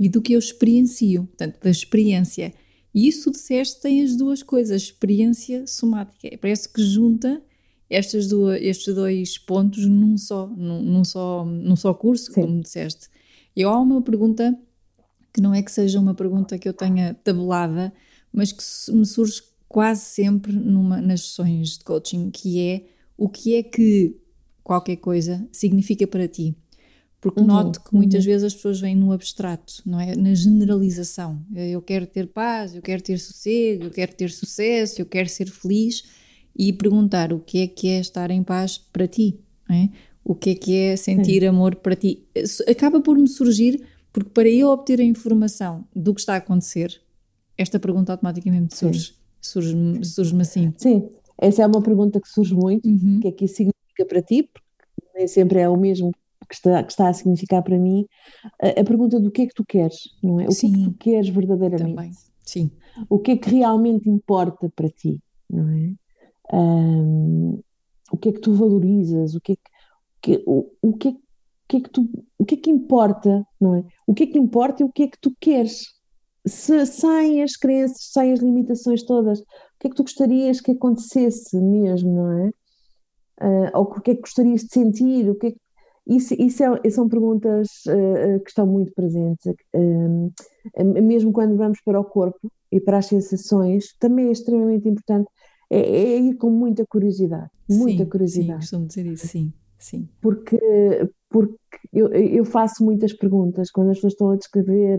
[0.00, 2.50] e do que eu experiencio, portanto, da experiência.
[2.94, 6.30] E isso disseste tem as duas coisas, experiência somática.
[6.40, 7.42] Parece que junta
[7.88, 12.40] estas duas, estes dois pontos num só, num, num só, num só curso, Sim.
[12.40, 13.08] como disseste.
[13.54, 14.56] E há uma pergunta
[15.32, 17.92] que não é que seja uma pergunta que eu tenha tabelada,
[18.32, 22.84] mas que me surge quase sempre numa, nas sessões de coaching, que é
[23.16, 24.20] o que é que
[24.62, 26.56] qualquer coisa significa para ti.
[27.20, 28.30] Porque uhum, noto que muitas uhum.
[28.30, 30.14] vezes as pessoas vêm no abstrato, não é?
[30.14, 31.42] Na generalização.
[31.54, 35.50] Eu quero ter paz, eu quero ter sossego, eu quero ter sucesso, eu quero ser
[35.50, 36.04] feliz
[36.56, 39.40] e perguntar o que é que é estar em paz para ti,
[39.70, 39.88] é?
[40.24, 41.48] O que é que é sentir Sim.
[41.48, 42.26] amor para ti?
[42.68, 47.00] Acaba por me surgir, porque para eu obter a informação do que está a acontecer,
[47.58, 49.14] esta pergunta automaticamente surge.
[49.40, 50.72] Surge-me surge assim.
[50.78, 52.88] Sim, essa é uma pergunta que surge muito.
[52.88, 53.18] Uhum.
[53.18, 54.44] O que é que isso significa para ti?
[54.44, 56.10] Porque nem sempre é o mesmo
[56.48, 58.06] que está, que está a significar para mim.
[58.62, 60.46] A, a, pergunta do que é que tu queres, não é?
[60.46, 60.72] O Sim.
[60.72, 61.94] que é que tu queres verdadeiramente?
[61.94, 62.12] Também.
[62.44, 62.70] Sim.
[63.08, 65.92] O que é que realmente importa para ti, não é?
[66.52, 67.60] Um,
[68.10, 69.34] o que é que tu valorizas?
[69.34, 69.56] O que é
[70.20, 71.16] que, o, o, que, é, o
[71.68, 73.84] que é que tu, o que é que importa, não é?
[74.06, 75.94] O que é que importa e o que é que tu queres?
[76.46, 79.44] Se as crenças, saem as limitações todas, o
[79.80, 82.50] que é que tu gostarias que acontecesse mesmo, não é?
[83.40, 85.28] Uh, ou o que é que gostarias de sentir?
[85.28, 85.58] O que é que,
[86.06, 90.32] isso, isso é, são perguntas uh, que estão muito presentes, uh,
[91.02, 95.28] mesmo quando vamos para o corpo e para as sensações, também é extremamente importante,
[95.76, 98.66] é, é ir com muita curiosidade, muita sim, curiosidade.
[98.66, 100.08] Sim, costumo dizer isso, sim, sim.
[100.20, 100.58] Porque,
[101.28, 101.56] porque
[101.92, 104.98] eu, eu faço muitas perguntas quando as pessoas estão a descrever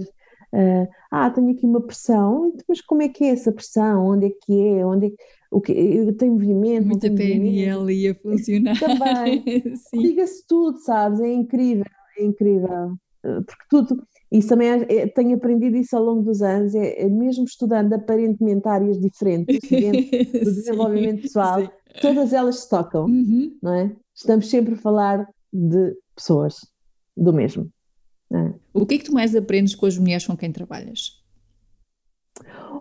[0.56, 4.06] Uh, ah, tenho aqui uma pressão, mas como é que é essa pressão?
[4.06, 4.86] Onde é que é?
[4.86, 5.10] Onde é
[5.52, 6.88] o que, eu tenho movimento?
[6.88, 8.80] Muita PNL ia funcionar.
[8.80, 9.44] Também.
[9.94, 11.20] Liga-se tudo, sabes?
[11.20, 11.86] É incrível,
[12.18, 12.96] é incrível.
[13.22, 17.46] Porque tudo, isso também é, tenho aprendido isso ao longo dos anos, é, é mesmo
[17.46, 21.70] estudando aparentemente áreas diferentes dentro do desenvolvimento pessoal, sim.
[22.02, 23.58] todas elas se tocam, uhum.
[23.62, 23.96] não é?
[24.14, 26.66] Estamos sempre a falar de pessoas,
[27.16, 27.70] do mesmo.
[28.34, 28.54] É.
[28.74, 31.24] O que é que tu mais aprendes com as mulheres com quem trabalhas?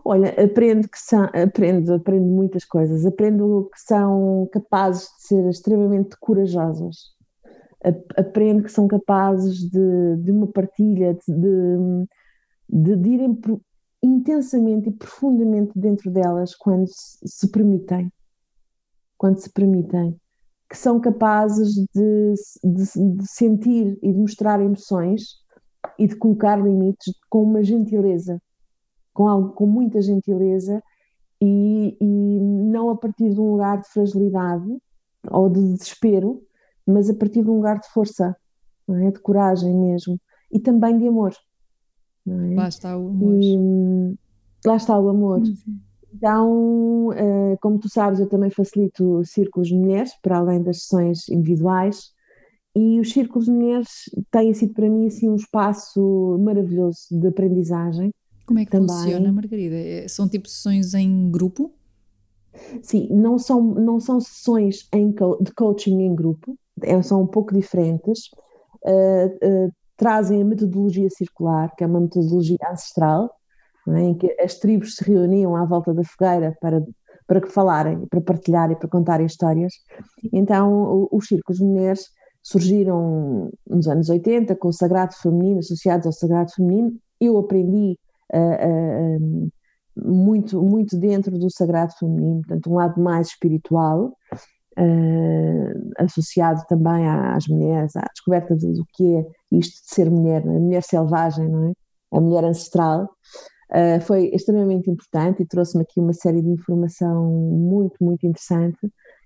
[0.04, 3.06] Olha, aprendo que são, aprendo, aprendo muitas coisas.
[3.06, 7.13] Aprendo que são capazes de ser extremamente corajosas.
[8.16, 12.06] Aprendo que são capazes de, de uma partilha, de,
[12.68, 13.38] de, de irem
[14.02, 18.12] intensamente e profundamente dentro delas quando se, se permitem.
[19.16, 20.18] Quando se permitem
[20.68, 25.36] que são capazes de, de, de, sentir e de mostrar emoções
[25.96, 28.42] e de colocar limites com uma gentileza,
[29.12, 30.82] com algo com muita gentileza
[31.40, 34.76] e, e não a partir de um lugar de fragilidade
[35.30, 36.42] ou de desespero,
[36.86, 38.36] mas a partir de um lugar de força,
[38.90, 39.10] é?
[39.10, 40.20] de coragem mesmo
[40.52, 41.34] e também de amor.
[42.26, 42.54] É?
[42.54, 43.38] Lá está o amor.
[43.40, 44.16] E,
[44.66, 45.42] lá está o amor.
[46.12, 51.28] Então, uh, como tu sabes, eu também facilito círculos de mulheres, para além das sessões
[51.28, 52.12] individuais,
[52.76, 53.88] e os círculos de mulheres
[54.30, 58.12] têm sido para mim assim um espaço maravilhoso de aprendizagem.
[58.46, 58.88] Como é que também.
[58.88, 59.76] funciona, Margarida?
[59.76, 61.72] É, são tipo sessões em grupo?
[62.82, 66.56] Sim, não são, não são sessões em, de coaching em grupo,
[67.02, 68.30] são um pouco diferentes.
[68.84, 73.30] Uh, uh, trazem a metodologia circular, que é uma metodologia ancestral,
[73.88, 74.00] é?
[74.00, 76.82] em que as tribos se reuniam à volta da fogueira para,
[77.26, 79.72] para que falarem, para partilharem, para contarem histórias.
[80.32, 82.08] Então, os círculos de mulheres
[82.42, 86.92] surgiram nos anos 80 com o sagrado feminino, associados ao sagrado feminino.
[87.20, 87.98] Eu aprendi
[88.34, 89.50] uh,
[89.96, 94.16] muito, muito dentro do sagrado feminino, portanto, um lado mais espiritual,
[94.78, 100.50] uh, associado também às mulheres, à descoberta do que é isto de ser mulher, a
[100.50, 101.72] mulher selvagem, não é?
[102.12, 103.08] A mulher ancestral.
[103.70, 108.78] Uh, foi extremamente importante e trouxe-me aqui uma série de informação muito, muito interessante,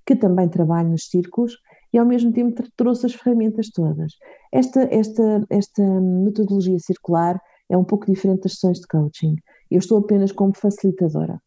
[0.07, 1.55] que também trabalho nos círculos
[1.93, 4.13] e ao mesmo tempo trouxe as ferramentas todas.
[4.53, 9.37] Esta, esta, esta metodologia circular é um pouco diferente das sessões de coaching.
[9.71, 11.41] Eu estou apenas como facilitadora.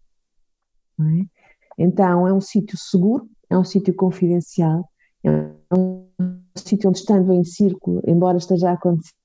[0.99, 1.40] É?
[1.81, 4.87] Então, é um sítio seguro, é um sítio confidencial,
[5.23, 5.31] é
[5.75, 6.05] um
[6.55, 9.15] sítio onde estando em círculo, embora esteja a acontecer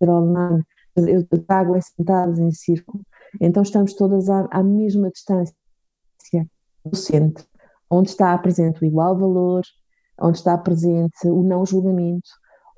[0.00, 0.62] online,
[0.96, 3.02] eu trago as sentadas em círculo,
[3.40, 5.52] então estamos todas à, à mesma distância
[6.84, 7.44] do centro,
[7.90, 9.62] onde está presente o igual valor,
[10.20, 12.30] onde está presente o não julgamento,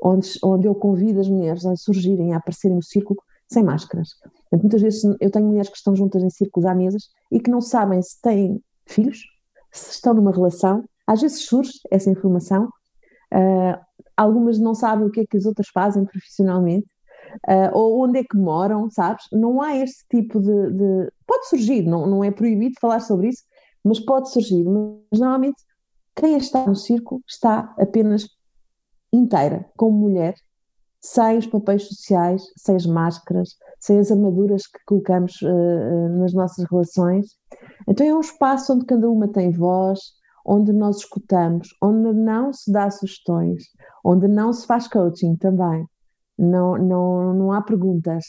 [0.03, 4.09] onde, onde eu convido as mulheres a surgirem, a aparecerem no círculo sem máscaras.
[4.53, 7.51] Portanto, muitas vezes eu tenho mulheres que estão juntas em círculos à mesas e que
[7.51, 9.23] não sabem se têm filhos,
[9.73, 13.81] se estão numa relação, às vezes surge essa informação, uh,
[14.15, 16.87] algumas não sabem o que é que as outras fazem profissionalmente,
[17.49, 19.25] uh, ou onde é que moram, sabes?
[19.33, 20.71] Não há este tipo de.
[20.73, 21.13] de...
[21.27, 23.45] Pode surgir, não, não é proibido falar sobre isso,
[23.83, 24.65] mas pode surgir.
[24.65, 25.63] Mas normalmente
[26.15, 28.29] quem está no circo está apenas
[29.11, 30.35] inteira, como mulher,
[31.01, 36.65] sem os papéis sociais, sem as máscaras, sem as armaduras que colocamos uh, nas nossas
[36.71, 37.27] relações.
[37.89, 39.99] Então é um espaço onde cada uma tem voz,
[40.47, 43.65] onde nós escutamos, onde não se dá sugestões,
[44.05, 45.85] onde não se faz coaching também.
[46.39, 48.25] Não, não, não há perguntas.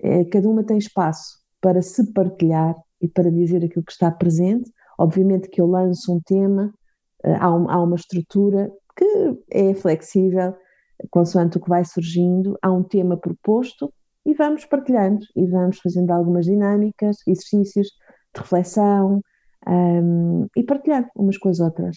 [0.00, 4.70] É, cada uma tem espaço para se partilhar e para dizer aquilo que está presente.
[4.98, 6.72] Obviamente que eu lanço um tema,
[7.22, 10.54] eh, há, um, há uma estrutura que é flexível,
[11.10, 13.92] consoante o que vai surgindo, há um tema proposto
[14.26, 17.86] e vamos partilhando e vamos fazendo algumas dinâmicas, exercícios
[18.34, 19.22] de reflexão
[19.66, 21.96] um, e partilhando umas com as outras.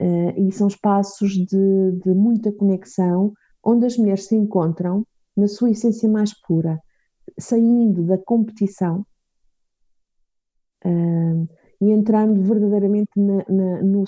[0.00, 3.32] Uh, e são espaços de, de muita conexão,
[3.64, 5.06] onde as mulheres se encontram
[5.36, 6.80] na sua essência mais pura,
[7.38, 9.06] saindo da competição
[10.84, 11.48] uh,
[11.80, 14.02] e entrando verdadeiramente na, na, no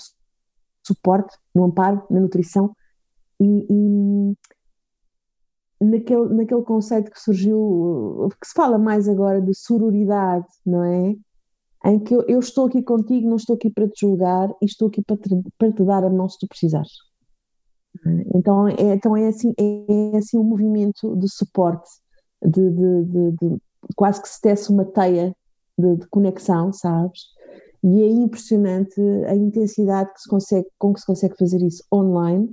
[0.83, 2.75] suporte, no amparo, na nutrição
[3.39, 4.37] e, e,
[5.79, 11.15] naquele, naquele conceito que surgiu, que se fala mais agora de sororidade, não é?
[11.85, 14.87] Em que eu, eu estou aqui contigo, não estou aqui para te julgar e estou
[14.87, 16.93] aqui para te, para te dar a mão se tu precisares.
[18.33, 21.89] Então é, então é assim, é, é assim um movimento de suporte,
[22.43, 23.57] de, de, de, de
[23.95, 25.35] quase que se tece uma teia
[25.77, 27.21] de, conexão, sabes?
[27.83, 32.49] E é impressionante a intensidade que se consegue, com que se consegue fazer isso online,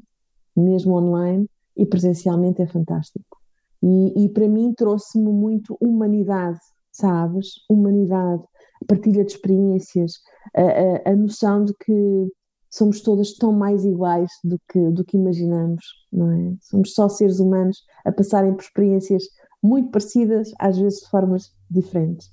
[0.55, 3.39] mesmo online, e presencialmente é fantástico.
[3.83, 6.61] E, e para mim trouxe-me muito humanidade,
[6.93, 7.55] sabes?
[7.69, 8.43] Humanidade,
[8.87, 10.21] partilha de experiências,
[10.55, 12.29] a, a, a noção de que
[12.71, 16.55] somos todas tão mais iguais do que, do que imaginamos, não é?
[16.61, 19.25] Somos só seres humanos a passarem por experiências
[19.63, 22.31] muito parecidas, às vezes de formas diferentes.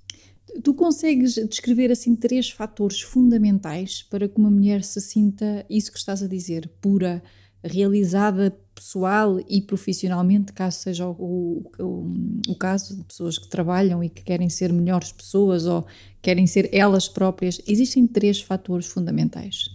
[0.64, 5.97] Tu consegues descrever assim três fatores fundamentais para que uma mulher se sinta isso que
[5.97, 7.22] estás a dizer, pura,
[7.64, 12.14] realizada pessoal e profissionalmente, caso seja o, o,
[12.47, 15.86] o, caso de pessoas que trabalham e que querem ser melhores pessoas ou
[16.22, 19.66] querem ser elas próprias, existem três fatores fundamentais?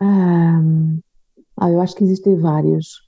[0.00, 0.62] Ah,
[1.68, 3.02] eu acho que existem vários,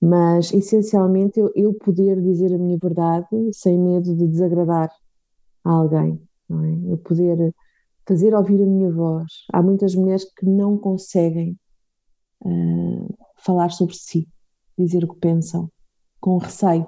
[0.00, 4.90] mas essencialmente eu, eu poder dizer a minha verdade sem medo de desagradar
[5.64, 6.92] a alguém é?
[6.92, 7.54] Eu poder
[8.06, 9.30] fazer ouvir a minha voz.
[9.52, 11.58] Há muitas mulheres que não conseguem
[12.44, 14.26] uh, falar sobre si,
[14.78, 15.70] dizer o que pensam,
[16.20, 16.86] com receio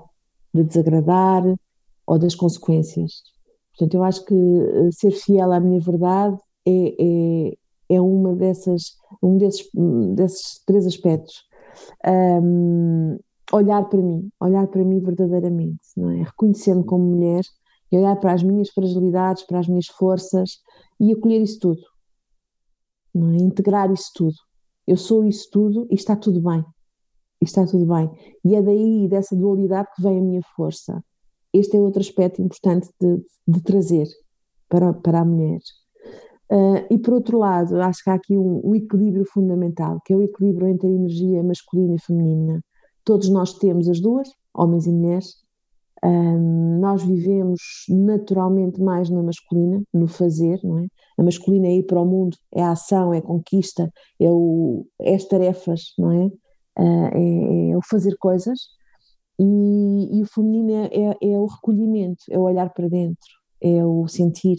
[0.55, 1.43] de desagradar
[2.07, 3.23] ou das consequências.
[3.71, 6.37] Portanto, eu acho que eh, ser fiel à minha verdade
[6.67, 7.57] é, é,
[7.89, 9.69] é uma dessas, um desses,
[10.15, 11.35] desses três aspectos.
[12.07, 13.19] Um,
[13.53, 16.23] olhar para mim, olhar para mim verdadeiramente, não é?
[16.23, 17.43] Reconhecendo como mulher
[17.91, 20.59] e olhar para as minhas fragilidades, para as minhas forças
[20.99, 21.82] e acolher isso tudo,
[23.16, 23.43] é?
[23.43, 24.36] integrar isso tudo.
[24.86, 26.64] Eu sou isso tudo e está tudo bem.
[27.41, 28.11] E está tudo bem.
[28.45, 31.03] E é daí, dessa dualidade, que vem a minha força.
[31.53, 34.07] Este é outro aspecto importante de, de trazer
[34.68, 35.61] para, para a mulher.
[36.51, 40.16] Uh, e por outro lado, acho que há aqui um, um, equilíbrio fundamental, que é
[40.16, 42.61] o equilíbrio entre a energia masculina e feminina.
[43.05, 45.36] Todos nós temos as duas, homens e mulheres,
[46.05, 50.86] um, nós vivemos naturalmente mais na masculina, no fazer, não é?
[51.18, 54.86] A masculina é ir para o mundo, é a ação, é a conquista, é, o,
[55.01, 56.26] é as tarefas, não é?
[56.78, 58.59] Uh, é, é, o fazer coisas.
[59.38, 63.28] E, e o feminino é, é, é, o recolhimento, é o olhar para dentro,
[63.61, 64.59] é o sentir,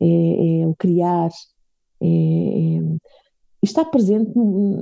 [0.00, 1.30] é, é o criar,
[2.00, 2.98] é, é
[3.62, 4.32] está presente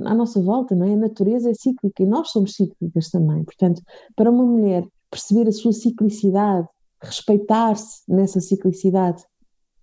[0.05, 0.93] à nossa volta, não é?
[0.93, 3.43] A natureza é cíclica e nós somos cíclicas também.
[3.43, 3.81] Portanto,
[4.15, 6.67] para uma mulher perceber a sua ciclicidade,
[7.01, 9.23] respeitar-se nessa ciclicidade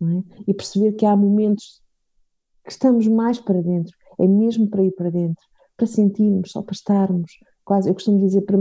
[0.02, 0.42] é?
[0.48, 1.82] e perceber que há momentos
[2.64, 5.44] que estamos mais para dentro, é mesmo para ir para dentro,
[5.76, 7.32] para sentirmos, só para estarmos,
[7.64, 8.56] quase, eu costumo dizer, para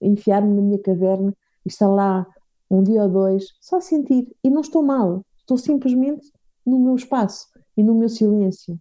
[0.00, 1.34] enfiar-me na minha caverna
[1.64, 2.26] e estar lá
[2.70, 6.30] um dia ou dois, só sentir, e não estou mal, estou simplesmente
[6.66, 7.46] no meu espaço
[7.76, 8.78] e no meu silêncio.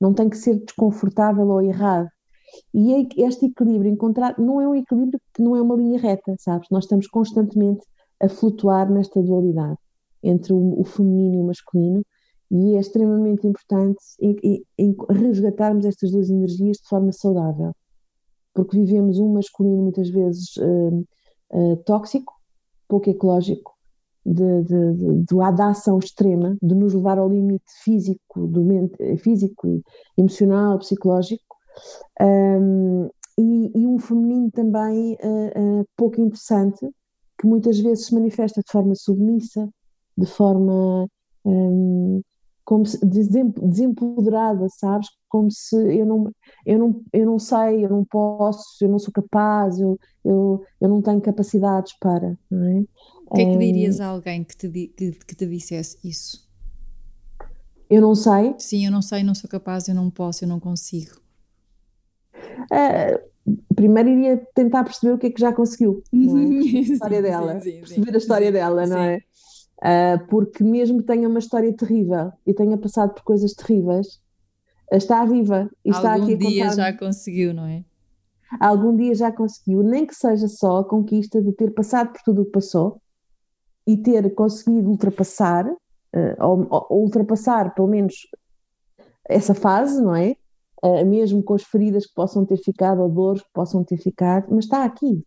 [0.00, 2.08] Não tem que ser desconfortável ou errado,
[2.74, 6.34] e é este equilíbrio encontrar não é um equilíbrio que não é uma linha reta,
[6.38, 6.68] sabes?
[6.70, 7.82] Nós estamos constantemente
[8.20, 9.78] a flutuar nesta dualidade
[10.22, 12.02] entre o, feminino e o masculino
[12.50, 17.72] e é extremamente importante em, em, em resgatarmos estas duas energias de forma saudável,
[18.52, 21.06] porque vivemos um masculino muitas vezes uh,
[21.52, 22.34] uh, tóxico,
[22.88, 23.72] pouco ecológico,
[24.26, 28.62] de, de, de, de, da ação extrema, de nos levar ao limite físico, do
[29.18, 29.82] físico,
[30.18, 31.49] emocional, psicológico,
[32.20, 33.08] um,
[33.38, 36.86] e, e, um feminino também uh, uh, pouco interessante,
[37.38, 39.68] que muitas vezes se manifesta de forma submissa,
[40.16, 41.08] de forma
[41.44, 42.20] um,
[42.64, 45.08] como se, desempoderada, sabes?
[45.28, 46.30] Como se eu não,
[46.66, 50.88] eu, não, eu não sei, eu não posso, eu não sou capaz, eu, eu, eu
[50.88, 52.38] não tenho capacidades para.
[52.52, 52.84] É?
[53.26, 56.48] O que é que dirias a alguém que te, que, que te dissesse isso?
[57.88, 58.54] Eu não sei.
[58.58, 61.19] Sim, eu não sei, não sou capaz, eu não posso, eu não consigo.
[62.70, 66.16] Uh, primeiro iria tentar perceber o que é que já conseguiu, é?
[66.16, 69.22] a história dela, sim, sim, perceber a história dela, não é?
[69.78, 74.20] Uh, porque mesmo que tenha uma história terrível e tenha passado por coisas terríveis,
[74.92, 77.84] está viva e está Algum aqui a dia já conseguiu, não é?
[78.58, 82.42] algum dia já conseguiu, nem que seja só a conquista de ter passado por tudo
[82.42, 83.00] o que passou
[83.86, 85.76] e ter conseguido ultrapassar, uh,
[86.40, 88.26] ou, ou, ultrapassar pelo menos
[89.28, 90.36] essa fase, não é?
[90.82, 94.46] Uh, mesmo com as feridas que possam ter ficado, ou dores que possam ter ficado,
[94.50, 95.22] mas está aqui.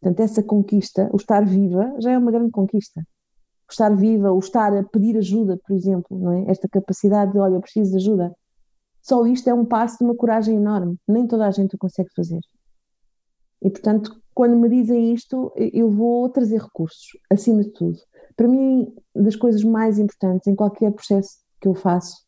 [0.00, 3.00] Portanto, essa conquista, o estar viva, já é uma grande conquista.
[3.68, 6.50] O estar viva, o estar a pedir ajuda, por exemplo, não é?
[6.50, 8.34] Esta capacidade de, olha, eu preciso de ajuda.
[9.02, 10.96] Só isto é um passo de uma coragem enorme.
[11.06, 12.40] Nem toda a gente o consegue fazer.
[13.62, 17.98] E, portanto, quando me dizem isto, eu vou trazer recursos, acima de tudo.
[18.36, 22.24] Para mim, das coisas mais importantes em qualquer processo que eu faço,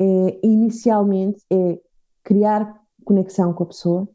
[0.00, 1.78] é, inicialmente, é
[2.22, 4.08] criar conexão com a pessoa,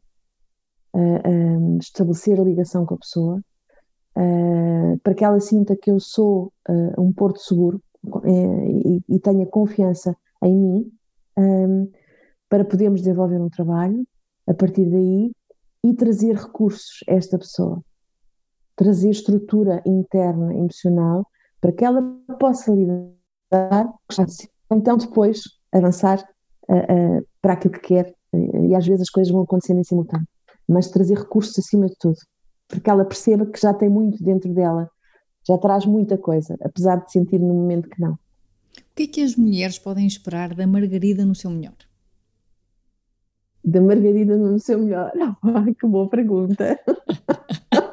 [0.94, 3.40] uh, um, estabelecer a ligação com a pessoa,
[4.16, 6.52] uh, para que ela sinta que eu sou
[6.98, 7.82] um porto seguro
[8.24, 10.92] e, e, tenha confiança em mim,
[11.36, 11.90] um,
[12.48, 14.06] para podermos desenvolver um trabalho
[14.46, 15.32] a partir daí
[15.84, 17.82] e trazer recursos a esta pessoa,
[18.76, 21.26] trazer estrutura interna, emocional,
[21.60, 22.02] para que ela
[22.38, 23.18] possa lidar
[24.70, 25.42] então depois
[25.72, 26.18] avançar
[26.68, 28.14] uh, uh, para aquilo que quer
[28.68, 30.26] e às vezes as coisas vão acontecendo em simultâneo
[30.68, 32.18] mas trazer recursos acima de tudo,
[32.68, 34.90] porque ela perceba que já tem muito dentro dela,
[35.46, 38.12] já traz muita coisa, apesar de sentir no momento que não.
[38.12, 38.18] O
[38.94, 41.76] que é que as mulheres podem esperar da Margarida no seu melhor?
[43.64, 45.10] Da Margarida no seu melhor?
[45.80, 46.78] Que boa pergunta!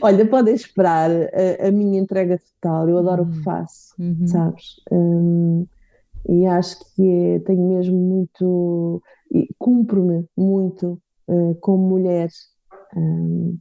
[0.00, 2.88] Olha, podem esperar a, a, minha entrega total.
[2.88, 3.28] Eu adoro uhum.
[3.28, 3.44] o que uhum.
[3.44, 4.26] faço, uhum.
[4.26, 4.76] sabes?
[4.90, 5.66] Um,
[6.28, 9.02] e acho que é, tenho mesmo muito,
[9.58, 12.28] cumpro-me muito uh, como mulher.
[12.96, 13.58] Um,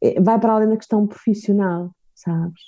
[0.00, 2.60] é, vai para além da questão profissional, sabes?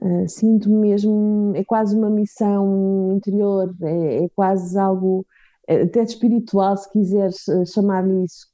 [0.00, 5.24] Uh, Sinto-me mesmo, é quase uma missão interior, é, é quase algo
[5.66, 8.46] é, até espiritual, se quiseres chamar-lhe isso.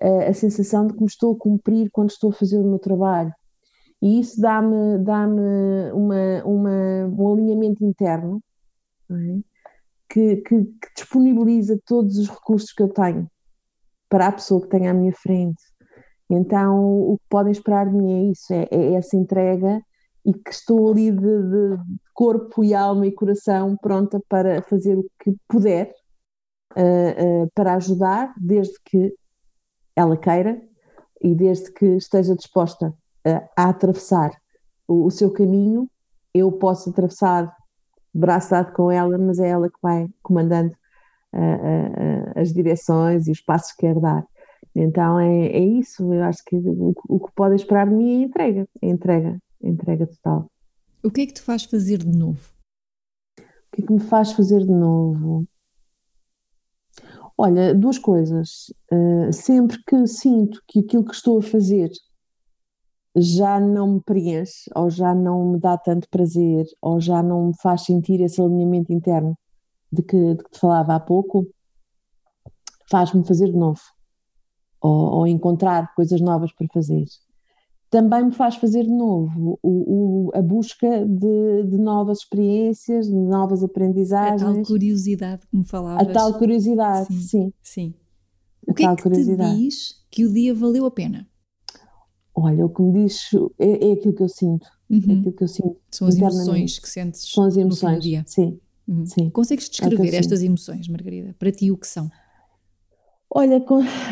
[0.00, 3.32] A sensação de que me estou a cumprir quando estou a fazer o meu trabalho.
[4.02, 8.42] E isso dá-me dá, -me, uma, uma, um alinhamento interno
[9.10, 9.38] é?
[10.08, 13.28] que, que, que, disponibiliza todos os recursos que eu tenho
[14.08, 15.62] para a pessoa que tem à minha frente.
[16.28, 19.82] Então, o que podem esperar de mim é isso: é, é essa entrega
[20.24, 21.78] e que estou ali de, de,
[22.14, 25.92] corpo e alma e coração pronta para fazer o que puder
[26.76, 29.14] uh, uh, para ajudar, desde que
[29.96, 30.60] ela queira
[31.22, 34.30] e desde que esteja disposta uh, a atravessar
[34.86, 35.88] o, o seu caminho,
[36.34, 37.54] eu posso atravessar
[38.12, 40.72] braço dado com ela, mas é ela que vai comandando
[41.32, 44.24] uh, uh, as direções e os passos que quer dar.
[44.74, 48.24] Então é, é isso, eu acho que o, o que podem esperar de mim é
[48.24, 50.50] entrega, é entrega, é entrega total.
[51.02, 52.52] O que é que te faz fazer de novo?
[53.38, 55.46] O que é que me faz fazer de novo?
[57.36, 58.72] Olha, duas coisas.
[58.92, 61.90] Uh, sempre que sinto que aquilo que estou a fazer
[63.16, 67.54] já não me preenche, ou já não me dá tanto prazer, ou já não me
[67.60, 69.38] faz sentir esse alinhamento interno
[69.92, 71.46] de que, de que te falava há pouco,
[72.90, 73.80] faz-me fazer de novo,
[74.80, 77.04] ou, ou, encontrar coisas novas para fazer.
[77.94, 83.14] Também me faz fazer de novo o, o, a busca de, de, novas experiências, de
[83.14, 84.42] novas aprendizagens.
[84.42, 86.08] A tal curiosidade que me falavas.
[86.08, 87.20] A tal curiosidade, sim.
[87.20, 87.52] Sim.
[87.62, 87.94] sim.
[88.66, 91.28] O que é que te diz que o dia valeu a pena?
[92.34, 93.28] Olha, o que me diz
[93.60, 94.66] é, é aquilo que eu sinto.
[94.90, 95.00] É uhum.
[95.10, 95.76] É aquilo que eu sinto.
[95.88, 98.24] São as emoções que sentes São as emoções, no dia.
[98.26, 99.06] Sim, uhum.
[99.06, 99.30] sim.
[99.30, 101.36] Consegues é descrever é estas emoções, Margarida?
[101.38, 102.10] Para ti, o que são?
[103.36, 103.60] Olha,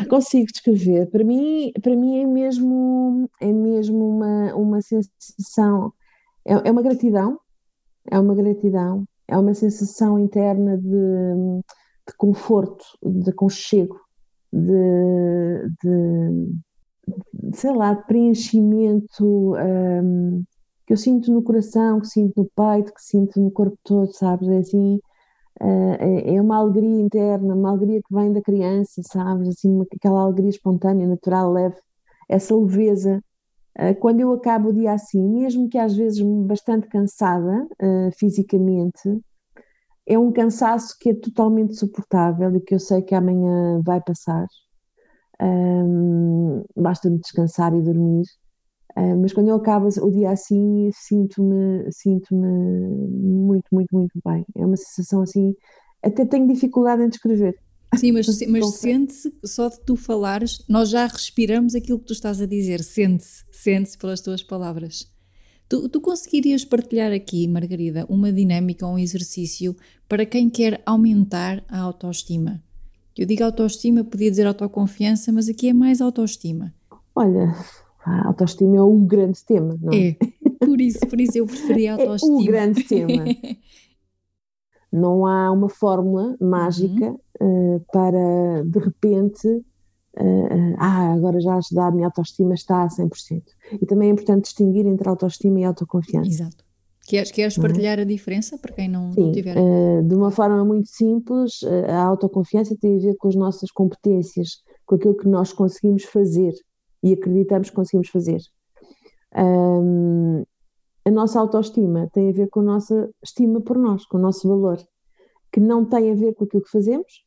[0.09, 1.09] consigo descrever.
[1.09, 5.93] Para mim, para mim é mesmo, é mesmo uma, uma sensação,
[6.45, 7.39] é, é uma gratidão,
[8.11, 11.61] é uma gratidão, é uma sensação interna de,
[12.07, 13.99] de conforto, de aconchego,
[14.51, 16.53] de, de
[17.55, 20.43] sei lá, de preenchimento um,
[20.85, 24.47] que eu sinto no coração, que sinto no peito, que sinto no corpo todo, sabes?
[24.49, 24.99] É assim,
[25.61, 29.47] é, é, uma alegria interna, uma alegria que vem da criança, sabes?
[29.49, 31.75] Assim, aquela alegria espontânea, natural, leve,
[32.29, 33.23] essa leveza.
[33.79, 39.19] Uh, quando eu acabo o dia assim, mesmo que às vezes bastante cansada uh, fisicamente,
[40.05, 44.47] é um cansaço que é totalmente suportável e que eu sei que amanhã vai passar
[45.41, 48.25] um, basta-me descansar e dormir.
[48.95, 54.45] Uh, mas quando eu acabo o dia assim, sinto-me sinto-me muito, muito, muito bem.
[54.55, 55.55] É uma sensação assim,
[56.03, 57.57] até tenho dificuldade em descrever.
[57.95, 62.41] Sim, mas, mas sente-se, só de tu falares, nós já respiramos aquilo que tu estás
[62.41, 65.11] a dizer, sente-se, sente-se pelas tuas palavras.
[65.67, 69.75] Tu, tu, conseguirias partilhar aqui, Margarida, uma dinâmica ou um exercício
[70.07, 72.61] para quem quer aumentar a autoestima?
[73.17, 76.73] Eu digo autoestima, podia dizer autoconfiança, mas aqui é mais autoestima.
[77.15, 77.55] Olha,
[78.05, 80.09] a autoestima é um grande tema, não é?
[80.09, 80.17] É,
[80.65, 82.33] por isso, por isso eu preferi a autoestima.
[82.33, 83.23] É um grande tema.
[84.93, 87.77] não há uma fórmula mágica uhum.
[87.77, 93.41] uh, para, de repente, uh, ah, agora já a minha autoestima está a 100%.
[93.81, 96.29] E também é importante distinguir entre autoestima e autoconfiança.
[96.29, 96.63] Exato.
[97.05, 97.61] Queres, queres é?
[97.61, 99.57] partilhar a diferença para quem não, Sim, não tiver?
[99.57, 104.61] Uh, de uma forma muito simples, a autoconfiança tem a ver com as nossas competências,
[104.85, 106.53] com aquilo que nós conseguimos fazer
[107.03, 108.39] e acreditamos que conseguimos fazer.
[109.35, 110.43] Um,
[111.05, 114.47] a nossa autoestima tem a ver com a nossa estima por nós, com o nosso
[114.47, 114.77] valor,
[115.51, 117.25] que não tem a ver com aquilo que fazemos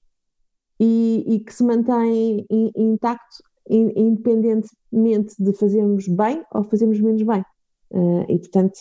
[0.81, 7.45] e, e que se mantém intacto independentemente de fazermos bem ou fazermos menos bem.
[7.91, 8.79] Uh, e, portanto,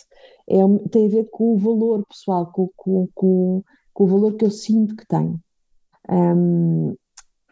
[0.48, 0.56] é,
[0.90, 4.50] tem a ver com o valor pessoal, com, com, com, com o valor que eu
[4.50, 5.40] sinto que tenho.
[6.08, 6.96] Um,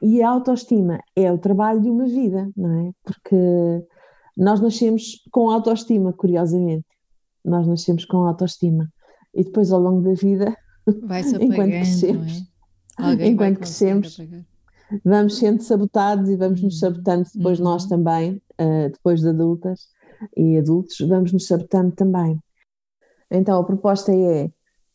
[0.04, 2.92] e a autoestima é o trabalho de uma vida, não é?
[3.02, 3.36] Porque
[4.36, 6.84] nós nascemos com autoestima, curiosamente.
[7.42, 8.86] Nós nascemos com autoestima.
[9.32, 10.54] E depois, ao longo da vida,
[11.40, 12.46] enquanto crescemos,
[13.00, 13.26] é?
[13.26, 14.20] enquanto crescemos
[15.02, 16.80] vamos sendo sabotados e vamos nos uhum.
[16.80, 17.64] sabotando depois uhum.
[17.64, 19.88] nós também, uh, depois de adultas
[20.36, 22.38] e adultos, vamos nos sabotando também.
[23.30, 24.50] Então a proposta é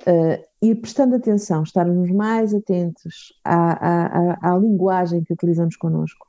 [0.07, 6.27] uh, ir prestando atenção, estarmos mais atentos à, à, à, linguagem que utilizamos connosco,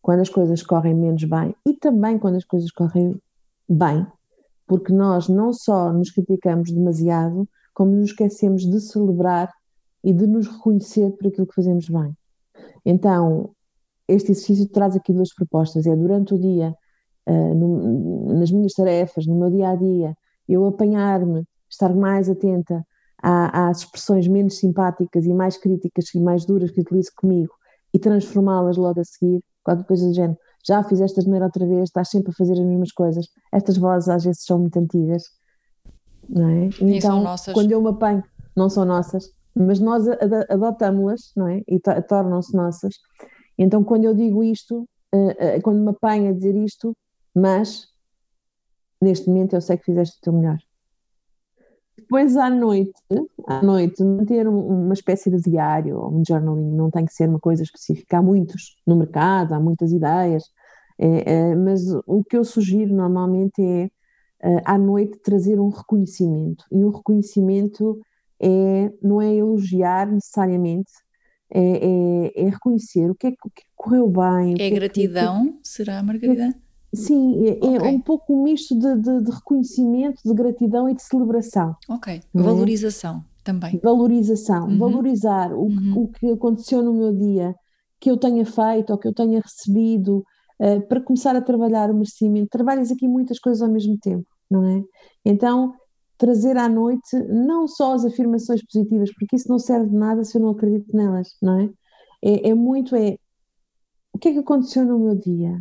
[0.00, 3.20] quando as coisas correm menos bem e também quando as coisas correm
[3.68, 4.06] bem,
[4.66, 9.52] porque nós não só nos criticamos demasiado, como nos esquecemos de celebrar
[10.04, 12.16] e de nos reconhecer por aquilo que fazemos bem.
[12.84, 13.50] Então,
[14.08, 16.74] este exercício traz aqui duas propostas: é durante o dia,
[17.26, 20.16] uh, no, nas minhas tarefas, no meu dia a dia,
[20.48, 22.84] eu apanhar-me, estar mais atenta
[23.22, 27.52] às expressões menos simpáticas e mais críticas e mais duras que utilizo comigo
[27.94, 30.38] e transformá-las logo a seguir, qualquer coisa do género.
[30.66, 33.26] Já fizeste a maneira outra vez, estás sempre a fazer as mesmas coisas.
[33.52, 35.24] Estas vozes às vezes são muito antigas,
[36.28, 36.68] não é?
[36.80, 38.22] Então, quando eu me apanho,
[38.56, 40.04] não são nossas, mas nós
[40.48, 41.62] adotámos-las, não é?
[41.68, 42.94] E tornam-se nossas.
[43.58, 46.96] Então, quando eu digo isto, uh, uh, quando me apanho a dizer isto,
[47.34, 47.86] mas
[49.00, 50.58] neste momento eu sei que fizeste o teu melhor.
[51.96, 52.92] Depois à noite,
[53.46, 57.38] à noite, manter uma espécie de diário ou um journaling, não tem que ser uma
[57.38, 58.18] coisa específica.
[58.18, 60.44] Há muitos no mercado, há muitas ideias,
[60.98, 63.90] é, é, mas o que eu sugiro normalmente é
[64.64, 66.64] à noite trazer um reconhecimento.
[66.72, 68.00] E um reconhecimento
[68.40, 70.90] é, não é elogiar necessariamente,
[71.48, 74.54] é, é, é reconhecer o que é que, que correu bem.
[74.58, 76.54] É, é gratidão, que, será, Margarida?
[76.94, 77.94] Sim, é, é okay.
[77.94, 81.74] um pouco um misto de, de, de, reconhecimento, de gratidão e de celebração.
[81.88, 83.80] Ok, valorização também.
[83.82, 84.78] Valorização, uhum.
[84.78, 86.02] valorizar o, uhum.
[86.02, 87.54] o que aconteceu no meu dia,
[87.98, 90.24] que eu tenha feito ou que eu tenha recebido,
[90.60, 92.48] uh, para começar a trabalhar o merecimento.
[92.50, 94.82] Trabalhas aqui muitas coisas ao mesmo tempo, não é?
[95.24, 95.72] Então,
[96.18, 100.36] trazer à noite não só as afirmações positivas, porque isso não serve de nada se
[100.36, 101.70] eu não acredito nelas, não é?
[102.22, 103.16] É, é muito, é
[104.12, 105.58] o que é que aconteceu no meu dia?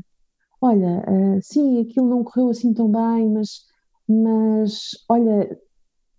[0.61, 3.65] Olha, uh, sim, aquilo não correu assim tão bem, mas,
[4.07, 5.59] mas olha,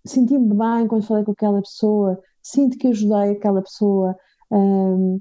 [0.05, 4.17] senti-me bem quando falei com aquela pessoa, sinto que ajudei aquela pessoa,
[4.51, 5.21] um,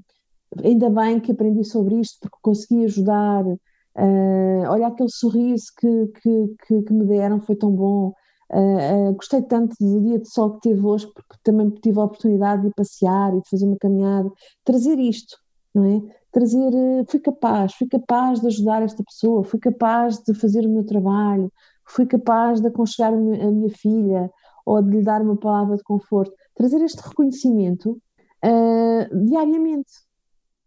[0.64, 6.54] ainda bem que aprendi sobre isto porque consegui ajudar, uh, olha aquele sorriso que, que,
[6.66, 8.12] que, que me deram foi tão bom,
[8.54, 12.62] Uh, gostei tanto do dia de sol que teve hoje, porque também tive a oportunidade
[12.62, 14.30] de passear e de fazer uma caminhada.
[14.62, 15.38] Trazer isto,
[15.74, 16.21] não é?
[16.32, 20.70] Trazer, uh, fui capaz, fui capaz de ajudar esta pessoa, fui capaz de fazer o
[20.70, 21.52] meu trabalho,
[21.86, 24.30] fui capaz de aconchegar a minha, filha
[24.64, 26.32] ou de lhe dar uma palavra de conforto.
[26.54, 28.00] Trazer este reconhecimento
[28.44, 29.92] uh, diariamente,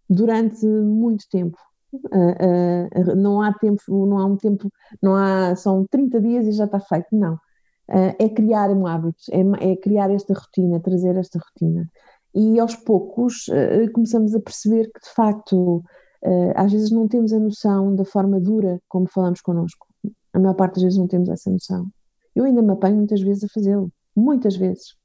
[0.09, 1.57] durante muito tempo.
[1.93, 4.70] Uh, uh, não há tempo, não há um tempo,
[5.01, 7.39] não há, são 30 dias e já está feito, não
[7.88, 11.89] é criar um hábito, é, é, criar esta rotina, trazer esta rotina.
[12.36, 17.31] E aos poucos uh, começamos a perceber que, de facto, uh, às vezes não temos
[17.31, 19.88] a noção da forma dura como falamos connosco.
[20.33, 21.88] A maior parte das vezes não temos essa noção.
[22.36, 24.95] Eu ainda me apanho muitas vezes a fazê-lo, muitas vezes.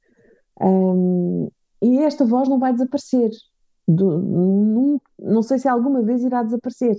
[0.61, 1.49] Um,
[1.81, 3.31] e esta voz não vai desaparecer.
[3.87, 6.97] Do, num, não sei se alguma vez irá desaparecer.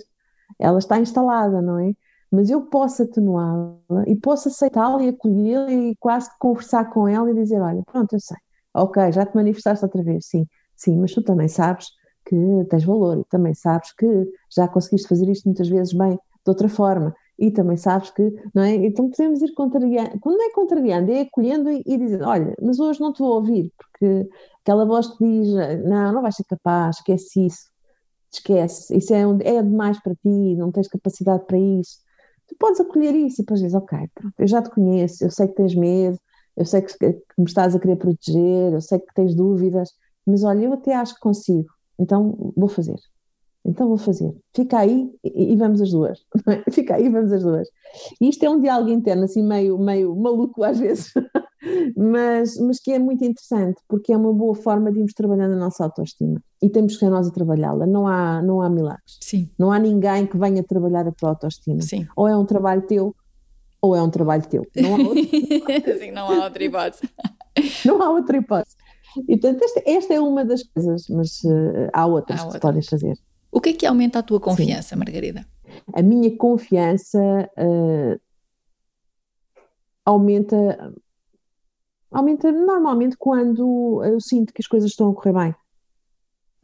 [0.58, 1.92] Ela está instalada, não é?
[2.32, 3.76] mas eu posso atenuá-la
[4.06, 8.20] e posso aceitá-la e acolhê-la e quase conversar com ela e dizer: Olha, pronto, eu
[8.20, 8.38] sei,
[8.74, 10.46] ok, já te manifestaste outra vez, sim,
[10.76, 11.88] sim, mas tu também sabes
[12.24, 12.36] que
[12.70, 14.06] tens valor e também sabes que
[14.54, 18.22] já conseguiste fazer isto muitas vezes bem de outra forma e também sabes que,
[18.54, 18.74] não é?
[18.74, 22.78] Então podemos ir contrariando, quando não é contrariando, é acolhendo e, e dizendo: Olha, mas
[22.78, 24.28] hoje não te vou ouvir porque
[24.62, 25.48] aquela voz que diz:
[25.84, 27.70] Não, não vais ser capaz, esquece isso.
[28.32, 31.98] esquece, isso é, é demais para ti, não tens capacidade para isso.
[32.48, 35.48] Tu podes acolher isso e depois dizes, ok, pronto, eu já te conheço, eu sei
[35.48, 36.18] que tens medo,
[36.56, 39.90] eu sei que, que me estás a querer proteger, eu sei que tens dúvidas,
[40.26, 42.98] mas olha, eu até acho que consigo, então vou fazer.
[43.64, 44.34] Então vou fazer.
[44.54, 46.18] Fica aí e, e vamos as duas.
[46.72, 47.68] Fica aí e vamos as duas.
[48.20, 51.12] E isto é um diálogo interno, assim, meio, meio maluco às vezes,
[51.96, 55.56] mas, mas que é muito interessante, porque é uma boa forma de irmos trabalhando a
[55.56, 56.42] nossa autoestima.
[56.60, 57.86] E temos que ser nós a trabalhá-la.
[57.86, 59.18] Não há, não há milagres.
[59.20, 59.48] Sim.
[59.58, 61.80] Não há ninguém que venha trabalhar a tua autoestima.
[61.82, 62.06] Sim.
[62.16, 63.14] Ou é um trabalho teu,
[63.82, 64.64] ou é um trabalho teu.
[64.76, 65.24] Não há outro.
[65.98, 67.02] Sim, não há outra hipótese.
[67.84, 68.76] não há outra hipótese.
[69.28, 72.60] E portanto, esta, esta é uma das coisas, mas uh, há outras há que outras.
[72.60, 73.18] se podem fazer.
[73.50, 74.96] O que é que aumenta a tua confiança, Sim.
[74.96, 75.44] Margarida?
[75.92, 77.18] A minha confiança
[77.58, 78.20] uh,
[80.04, 80.94] aumenta,
[82.10, 85.54] aumenta normalmente quando eu sinto que as coisas estão a correr bem.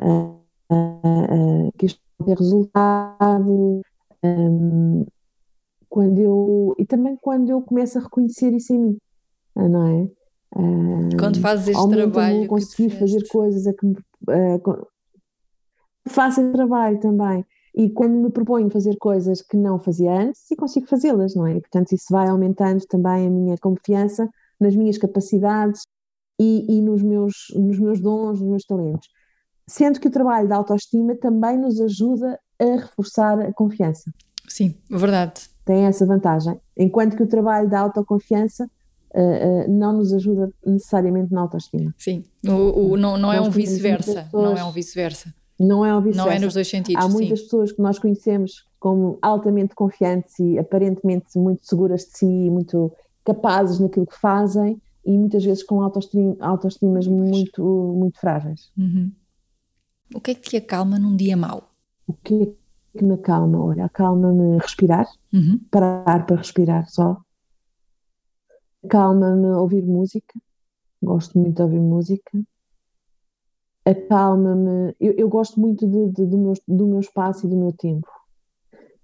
[0.00, 0.40] Uh,
[0.70, 3.82] uh, que isto vai ter resultado.
[4.22, 5.04] Um,
[5.89, 8.99] quando eu, e também quando eu começo a reconhecer isso em mim,
[9.57, 10.09] não é?
[11.18, 12.47] quando fazes este trabalho.
[12.47, 13.97] conseguir fazer coisas a que me,
[16.09, 17.45] faço esse trabalho também.
[17.74, 21.57] E quando me proponho fazer coisas que não fazia antes, e consigo fazê-las, não é?
[21.57, 24.28] E, portanto, isso vai aumentando também a minha confiança
[24.59, 25.82] nas minhas capacidades
[26.41, 29.09] e, e nos, meus, nos meus dons, nos meus talentos.
[29.68, 34.11] Sendo que o trabalho da autoestima também nos ajuda a reforçar a confiança.
[34.49, 35.43] Sim, verdade.
[35.68, 36.58] Tem essa vantagem.
[36.74, 41.94] Enquanto que o trabalho da autoconfiança uh, uh, não nos ajuda necessariamente na autoestima.
[41.98, 44.30] Sim, o, o não, não é um vice-versa.
[44.32, 45.34] Não é um vice-versa.
[45.60, 47.04] Não é o Não é nos dois sentidos.
[47.04, 47.44] Há muitas sim.
[47.44, 52.90] pessoas que nós conhecemos como altamente confiantes e aparentemente muito seguras de si, muito
[53.22, 57.62] capazes naquilo que fazem e muitas vezes com autoestima, autoestimas muito,
[57.94, 58.70] muito frágeis.
[58.78, 59.12] Uhum.
[60.14, 61.68] O que é que te acalma num dia mau?
[62.06, 62.56] O que
[62.97, 63.62] que me acalma?
[63.62, 65.61] Olha, acalma-me respirar, uhum.
[65.70, 67.20] parar para respirar só.
[68.84, 70.41] Acalma-me ouvir música,
[71.03, 72.39] gosto muito de ouvir música
[73.91, 74.95] acalma-me.
[75.01, 78.09] Eu, eu, gosto muito de, de, do, meu, do meu espaço e do meu tempo.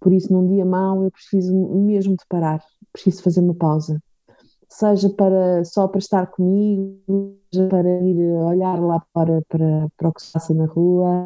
[0.00, 2.62] Por isso, num dia mau, eu preciso mesmo de parar,
[2.92, 4.00] preciso fazer uma pausa.
[4.68, 10.12] Seja para, só para estar comigo, seja para ir olhar lá para, para, para o
[10.12, 11.24] que se passa na rua,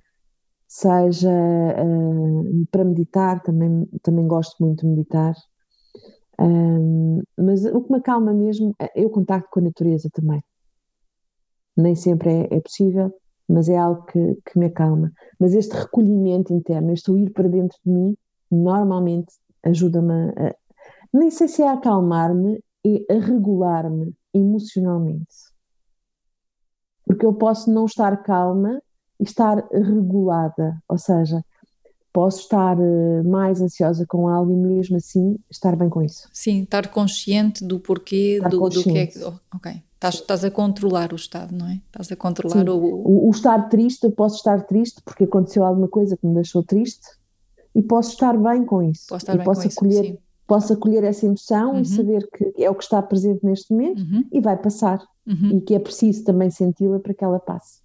[0.68, 5.34] seja uh, para meditar, também, também gosto muito de meditar.
[6.38, 10.44] Um, mas o que me acalma mesmo é o contacto com a natureza também.
[11.76, 13.12] Nem sempre é, é possível,
[13.48, 15.10] mas é algo que, que me acalma.
[15.40, 18.16] Mas este recolhimento interno, este ir para dentro de mim,
[18.50, 19.32] normalmente
[19.64, 20.54] ajuda-me a,
[21.12, 25.34] nem sei se é a acalmar-me, é a regular-me emocionalmente.
[27.06, 28.87] Porque eu posso não estar calma e
[29.20, 31.44] estar regulada, ou seja,
[32.12, 36.28] posso estar eh, mais ansiosa com algo e mesmo assim estar bem com isso.
[36.32, 39.18] Sim, estar consciente do porquê, do, do, que é que.
[39.54, 39.82] Ok.
[39.94, 41.80] Estás, estás a controlar o estado, não é?
[41.86, 42.68] Estás a controlar Sim.
[42.70, 42.76] o...
[42.76, 43.28] o.
[43.28, 47.06] O estar triste, eu posso estar triste porque aconteceu alguma coisa que me deixou triste
[47.74, 49.06] e posso estar bem com isso.
[49.08, 50.18] Posso estar e bem posso com acolher, isso, sim.
[50.46, 51.80] Posso acolher essa emoção Uhum.
[51.80, 54.24] e saber que é o que está presente neste momento Uhum.
[54.32, 55.02] e vai passar.
[55.26, 55.58] Uhum.
[55.58, 57.80] E que é preciso também senti-la para que ela passe.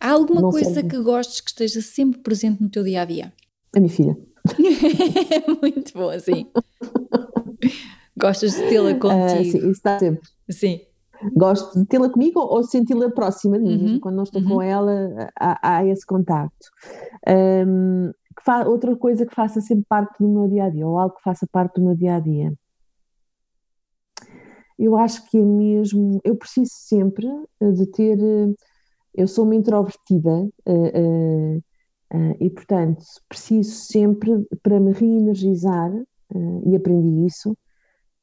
[0.00, 3.32] Há alguma Não coisa que gostes que esteja sempre presente no teu dia a dia?
[3.74, 4.16] A minha filha.
[5.62, 6.46] Muito bom, assim.
[8.16, 9.44] Gostas de tê-la Ah, contigo?
[9.44, 10.28] sim, isso está sempre.
[10.50, 10.80] sim.
[11.36, 13.92] Gosto de tê-la comigo ou senti-la próxima de mim.
[13.94, 14.48] Uhum, Quando não estou uhum.
[14.48, 16.66] com ela, há, há esse contacto.
[18.44, 21.22] Fa- outra coisa que faça sempre parte do meu dia a dia, ou algo que
[21.22, 22.52] faça parte do meu dia a dia.
[24.78, 26.20] Eu acho que é mesmo.
[26.24, 27.26] Eu preciso sempre
[27.60, 28.18] eh, de ter.
[29.14, 31.60] Eu sou uma introvertida eh,
[32.12, 35.92] eh, e, portanto, preciso sempre para me reenergizar,
[36.64, 37.56] e aprendi isso,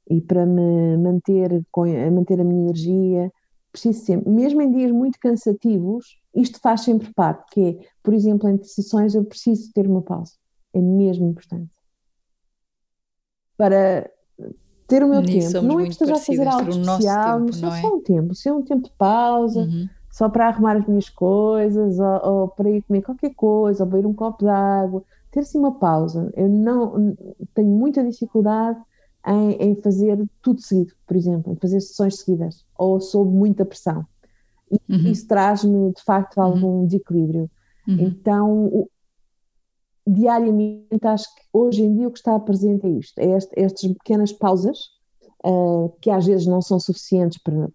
[0.10, 3.32] e para me manter, com, a manter a minha energia,
[3.72, 8.50] preciso sempre, mesmo em dias muito cansativos, isto faz sempre parte, que é, por exemplo,
[8.50, 10.34] entre sessões eu preciso ter uma pausa.
[10.74, 11.72] É mesmo importante.
[13.58, 14.10] Para
[14.88, 15.62] ter o meu tempo.
[15.62, 17.82] Não é que esteja a fazer algo especial, tempo, não é?
[17.82, 18.36] só um tempo.
[18.36, 19.90] Se é um tempo de pausa, Uhum.
[20.12, 24.06] Só para arrumar as minhas coisas, ou, ou para ir comer qualquer coisa, ou beber
[24.08, 26.32] um copo de água, ter assim uma pausa.
[26.36, 27.16] Eu não
[27.54, 28.80] tenho muita dificuldade
[29.28, 34.06] em, em fazer tudo seguido, por exemplo, em fazer sessões seguidas, ou sob muita pressão.
[34.72, 35.12] E Uhum.
[35.12, 37.50] isso traz-me, de facto, algum desequilíbrio.
[37.88, 37.98] Uhum.
[38.00, 38.90] Então, o-
[40.08, 43.94] diariamente, acho que hoje em dia o que está presente é isto: é este- estas
[43.94, 44.78] pequenas pausas,
[45.44, 47.70] ah, que às vezes não são suficientes para,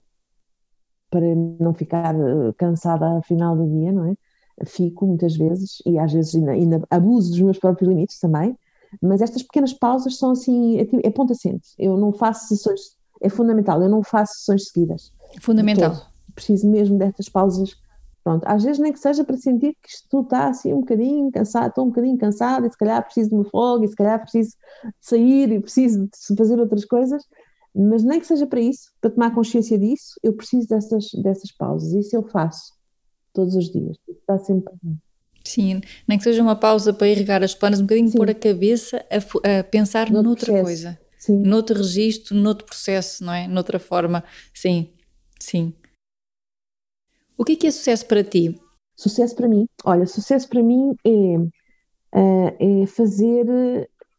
[1.15, 4.17] para não ficar ah, cansada ao final do dia, não é?
[4.67, 8.57] fico muitas vezes, e às vezes ainda, ainda abuso dos meus próprios limites também,
[9.01, 11.71] mas estas pequenas pausas são assim, é, tipo, é ponto assente.
[11.77, 15.13] Eu não faço sessões, é fundamental, eu não faço sessões seguidas.
[15.41, 16.07] Fundamental.
[16.35, 17.77] Preciso mesmo destas pausas.
[18.23, 21.69] Pronto, às vezes nem que seja para sentir que isto está assim um bocadinho cansado,
[21.69, 24.57] estou um bocadinho cansado e se calhar preciso de uma folga e se calhar preciso
[25.01, 27.23] sair e preciso de fazer outras coisas,
[27.75, 31.93] mas nem que seja para isso, para tomar consciência disso, eu preciso dessas, dessas pausas.
[31.93, 32.73] Isso eu faço
[33.33, 33.97] todos os dias.
[34.09, 34.73] Está sempre.
[35.45, 38.17] Sim, nem que seja uma pausa para irrigar as planas, um bocadinho Sim.
[38.17, 40.65] pôr a cabeça a, a pensar Noutro noutra processo.
[40.65, 41.01] coisa.
[41.19, 41.43] Sim.
[41.43, 43.49] Noutro registro, noutro processo, não é?
[43.49, 44.23] Noutra forma.
[44.55, 44.93] Sim,
[45.39, 45.75] sim.
[47.37, 48.59] O que é que é sucesso para ti?
[48.97, 49.67] Sucesso para mim?
[49.85, 51.37] Olha, sucesso para mim é,
[52.15, 53.47] eh, é fazer,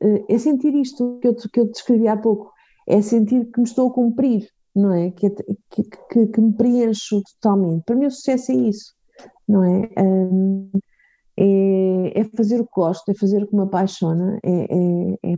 [0.01, 2.55] eh, é sentir isto que eu, que eu descrevi há pouco
[2.88, 5.11] é sentir que me estou a cumprir, não é?
[5.11, 7.83] Que, que, que, me preencho totalmente.
[7.83, 8.93] Para mim, o sucesso é isso,
[9.47, 9.89] não é?
[11.38, 15.36] É, é, fazer o que gosto, é fazer o que me apaixona, é, é, é,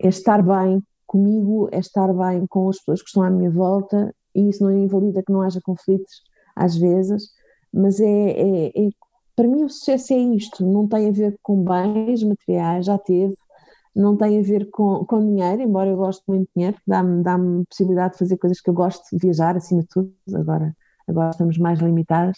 [0.00, 4.14] é, estar bem comigo, é estar bem com as pessoas que estão à minha volta,
[4.34, 6.22] e isso não invalida que não haja conflitos
[6.56, 7.30] às vezes,
[7.72, 8.88] mas é, é, é
[9.34, 13.34] para mim o sucesso é isto, não tem a ver com bens materiais, já teve,
[13.94, 17.38] não tem a ver com, com dinheiro, embora eu goste muito de dinheiro, dá-me dá
[17.68, 20.74] possibilidade de fazer coisas que eu gosto de viajar, acima de tudo, agora,
[21.06, 22.36] agora estamos mais limitadas,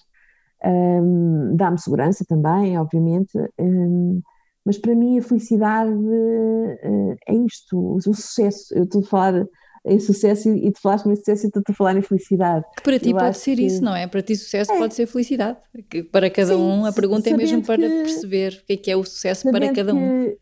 [0.64, 4.20] um, dá-me segurança também, obviamente, um,
[4.64, 9.46] mas para mim a felicidade uh, é isto, o, sucesso, eu estou a falar
[9.88, 12.64] em sucesso e, tu falaste em sucesso e estou a falar em felicidade.
[12.76, 13.64] Que para ti eu pode ser que...
[13.64, 14.08] isso, não é?
[14.08, 14.78] Para ti sucesso é.
[14.78, 15.58] pode ser felicidade.
[15.88, 18.76] Que para cada Sim, um a pergunta é mesmo para que, perceber o que é
[18.76, 20.34] que é o sucesso para cada um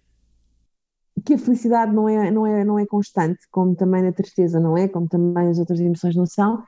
[1.25, 4.77] que a felicidade não é, não, é, não é constante, como também a tristeza não
[4.77, 6.63] é, como também as outras emoções não são,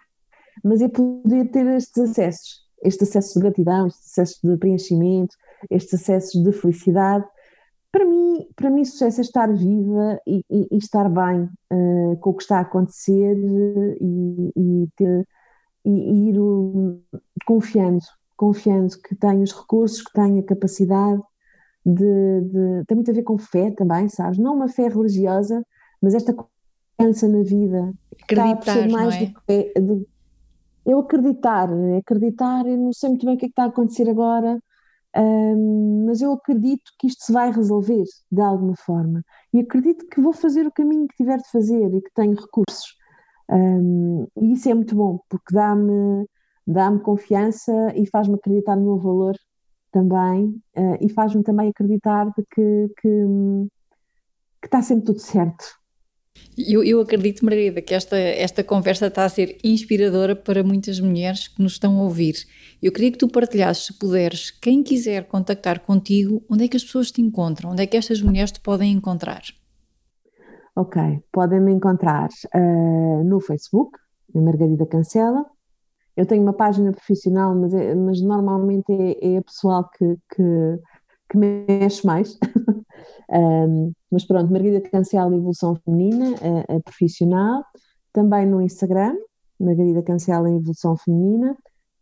[0.64, 5.36] mas é poder ter estes acessos, estes acessos de gratidão, estes acessos de preenchimento,
[5.70, 7.24] estes acessos de felicidade.
[7.92, 12.30] Para mim, para mim sucesso é estar viva e, e, e estar bem uh, com
[12.30, 13.36] o que está a acontecer
[14.00, 15.26] e, e ter,
[15.84, 17.00] ir uh,
[17.46, 18.04] confiando,
[18.36, 21.22] confiando que tenho os recursos, que tenho a capacidade,
[21.86, 24.38] de, de, tem muito a ver com fé também, sabes?
[24.38, 25.64] Não uma fé religiosa,
[26.02, 27.92] mas esta confiança na vida.
[28.24, 29.34] Acreditar, mais não é?
[29.48, 30.06] De, de,
[30.84, 34.10] eu acreditar, acreditar, eu não sei muito bem o que é que está a acontecer
[34.10, 34.58] agora,
[35.16, 39.22] um, mas eu acredito que isto se vai resolver de alguma forma.
[39.52, 42.96] E acredito que vou fazer o caminho que tiver de fazer e que tenho recursos.
[43.48, 46.26] Um, e isso é muito bom, porque dá-me
[46.66, 49.36] dá-me confiança e faz-me acreditar no meu valor
[49.96, 53.08] também uh, e faz-me também acreditar de que, que,
[54.60, 55.64] que está sempre tudo certo.
[56.58, 61.48] Eu, eu acredito, Margarida, que esta, esta conversa está a ser inspiradora para muitas mulheres
[61.48, 62.34] que nos estão a ouvir.
[62.82, 66.84] Eu queria que tu partilhasses, se puderes, quem quiser contactar contigo, onde é que as
[66.84, 67.70] pessoas te encontram?
[67.70, 69.44] Onde é que estas mulheres te podem encontrar?
[70.74, 71.00] Ok,
[71.32, 73.98] podem me encontrar uh, no Facebook,
[74.34, 75.46] Margarida Cancela,
[76.16, 80.78] eu tenho uma página profissional, mas, é, mas normalmente é, é a pessoal que, que,
[81.30, 82.38] que mexe mais.
[83.30, 86.34] um, mas pronto, Margarida Cancela Evolução Feminina,
[86.68, 87.62] a, a, profissional.
[88.12, 89.14] Também no Instagram,
[89.60, 91.56] Margarida Cancela Evolução Feminina.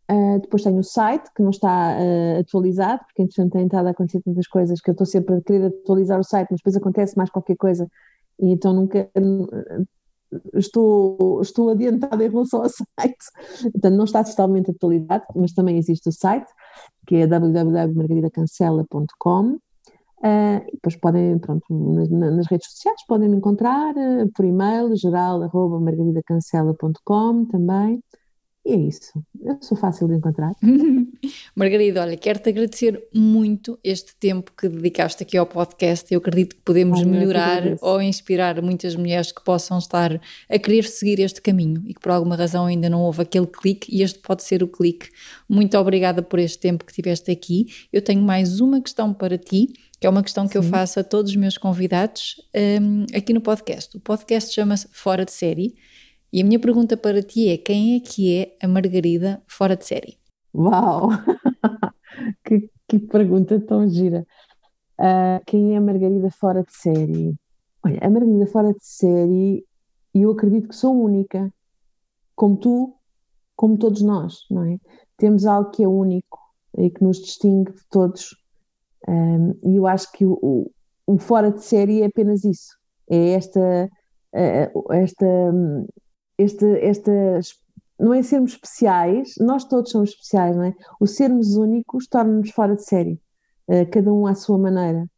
[0.09, 3.89] Uh, depois tenho o site, que não está uh, atualizado, porque entretanto tem estado a
[3.89, 7.17] acontecer tantas coisas que eu estou sempre a querer atualizar o site, mas depois acontece
[7.17, 7.87] mais qualquer coisa
[8.39, 9.09] e então nunca
[10.53, 13.25] estou, estou adiantada em relação ao site,
[13.71, 16.47] portanto não está totalmente atualizado, mas também existe o site,
[17.07, 19.59] que é www.margaridacancela.com
[20.19, 24.95] Uh, e depois podem, pronto, nas, nas, redes sociais podem me encontrar uh, por e-mail,
[24.95, 28.01] geral, arroba margaridacancela.com também.
[28.65, 29.23] E é isso.
[29.39, 30.51] Eu sou fácil de encontrar.
[31.55, 36.11] Margarida, olha, quero-te agradecer muito este tempo que dedicaste aqui ao podcast.
[36.11, 40.83] Eu acredito que podemos Ai, melhorar ou inspirar muitas mulheres que possam estar a querer
[40.85, 44.17] seguir este caminho e que por alguma razão ainda não houve aquele clique e este
[44.17, 45.09] pode ser o clique.
[45.47, 47.67] Muito obrigada por este tempo que tiveste aqui.
[47.93, 49.67] Eu tenho mais uma questão para ti
[49.99, 50.59] que é uma questão que Sim.
[50.59, 52.35] eu faço a todos os meus convidados
[52.81, 53.95] um, aqui no podcast.
[53.95, 55.73] O podcast chama-se Fora de Série
[56.35, 59.85] e a minha pergunta para ti é: quem é que é a Margarida fora de
[59.85, 60.17] série?
[60.53, 61.07] Uau!
[62.43, 64.27] que, que, pergunta tão gira.
[64.99, 67.33] Uh, quem é a Margarida fora de série?
[67.81, 69.65] Olha, a Margarida fora de série,
[70.13, 71.53] eu acredito que sou única,
[72.35, 72.93] como tu,
[73.55, 74.77] como todos nós, não é?
[75.15, 76.37] Temos algo que é único
[76.77, 78.35] e que nos distingue de todos.
[79.07, 80.71] Um, e eu acho que o, o,
[81.07, 82.77] o, fora de série é apenas isso.
[83.09, 83.89] É esta,
[84.33, 85.25] uh, esta
[86.37, 87.11] este, esta
[87.99, 90.75] não é sermos especiais, nós todos somos especiais, não é?
[90.99, 93.19] O sermos únicos torna-nos fora de série,
[93.67, 95.09] uh, cada um à sua maneira,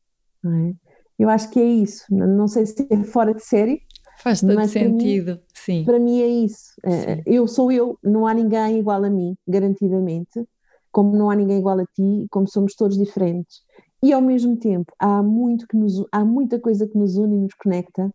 [0.45, 0.73] é?
[1.17, 3.81] Eu acho que é isso, não sei se é fora de série.
[4.19, 5.83] Faz todo sentido, mim, sim.
[5.83, 6.73] Para mim é isso.
[6.85, 10.47] Uh, eu sou eu, não há ninguém igual a mim, garantidamente,
[10.91, 13.61] como não há ninguém igual a ti, como somos todos diferentes.
[14.01, 17.39] E ao mesmo tempo, há, muito que nos, há muita coisa que nos une e
[17.39, 18.11] nos conecta,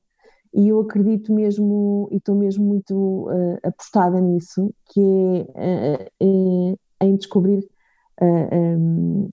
[0.55, 7.07] e eu acredito mesmo, e estou mesmo muito uh, apostada nisso, que é, uh, é
[7.07, 7.67] em descobrir
[8.21, 9.29] eh, um,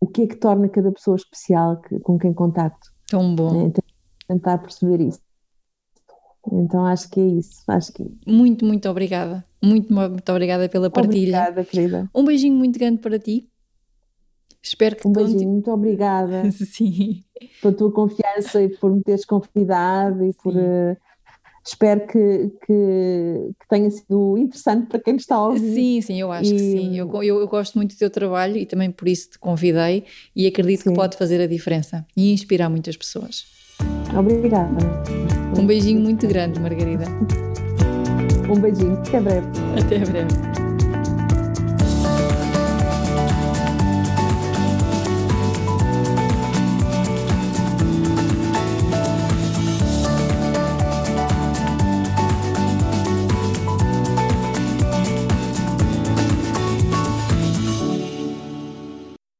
[0.00, 2.90] o que é que torna cada pessoa especial que, com quem contacto.
[3.08, 3.66] Tão bom.
[3.66, 3.72] É,
[4.28, 5.20] tentar perceber isso.
[6.52, 7.62] Então acho que é isso.
[7.68, 8.04] Acho que...
[8.26, 9.44] Muito, muito obrigada.
[9.62, 11.38] Muito, muito obrigada pela partilha.
[11.38, 12.10] Obrigada, querida.
[12.14, 13.50] Um beijinho muito grande para ti.
[14.62, 17.23] Espero que um beijinho, muito obrigada Sim.
[17.60, 20.38] Pela tua confiança e por me teres convidado e Sim.
[20.42, 20.96] por uh,
[21.66, 25.74] espero que, que, que, tenha sido interessante para quem está a ouvir.
[25.74, 26.52] Sim, sim, eu acho e...
[26.52, 26.98] que sim.
[26.98, 30.04] Eu, eu, eu, gosto muito do teu trabalho e também por isso te convidei
[30.36, 30.90] e acredito sim.
[30.90, 33.46] que pode fazer a diferença e inspirar muitas pessoas.
[34.16, 34.76] Obrigada.
[35.58, 37.04] Um beijinho muito grande, Margarida.
[38.48, 39.46] Um beijinho, até breve.
[39.80, 40.63] Até breve.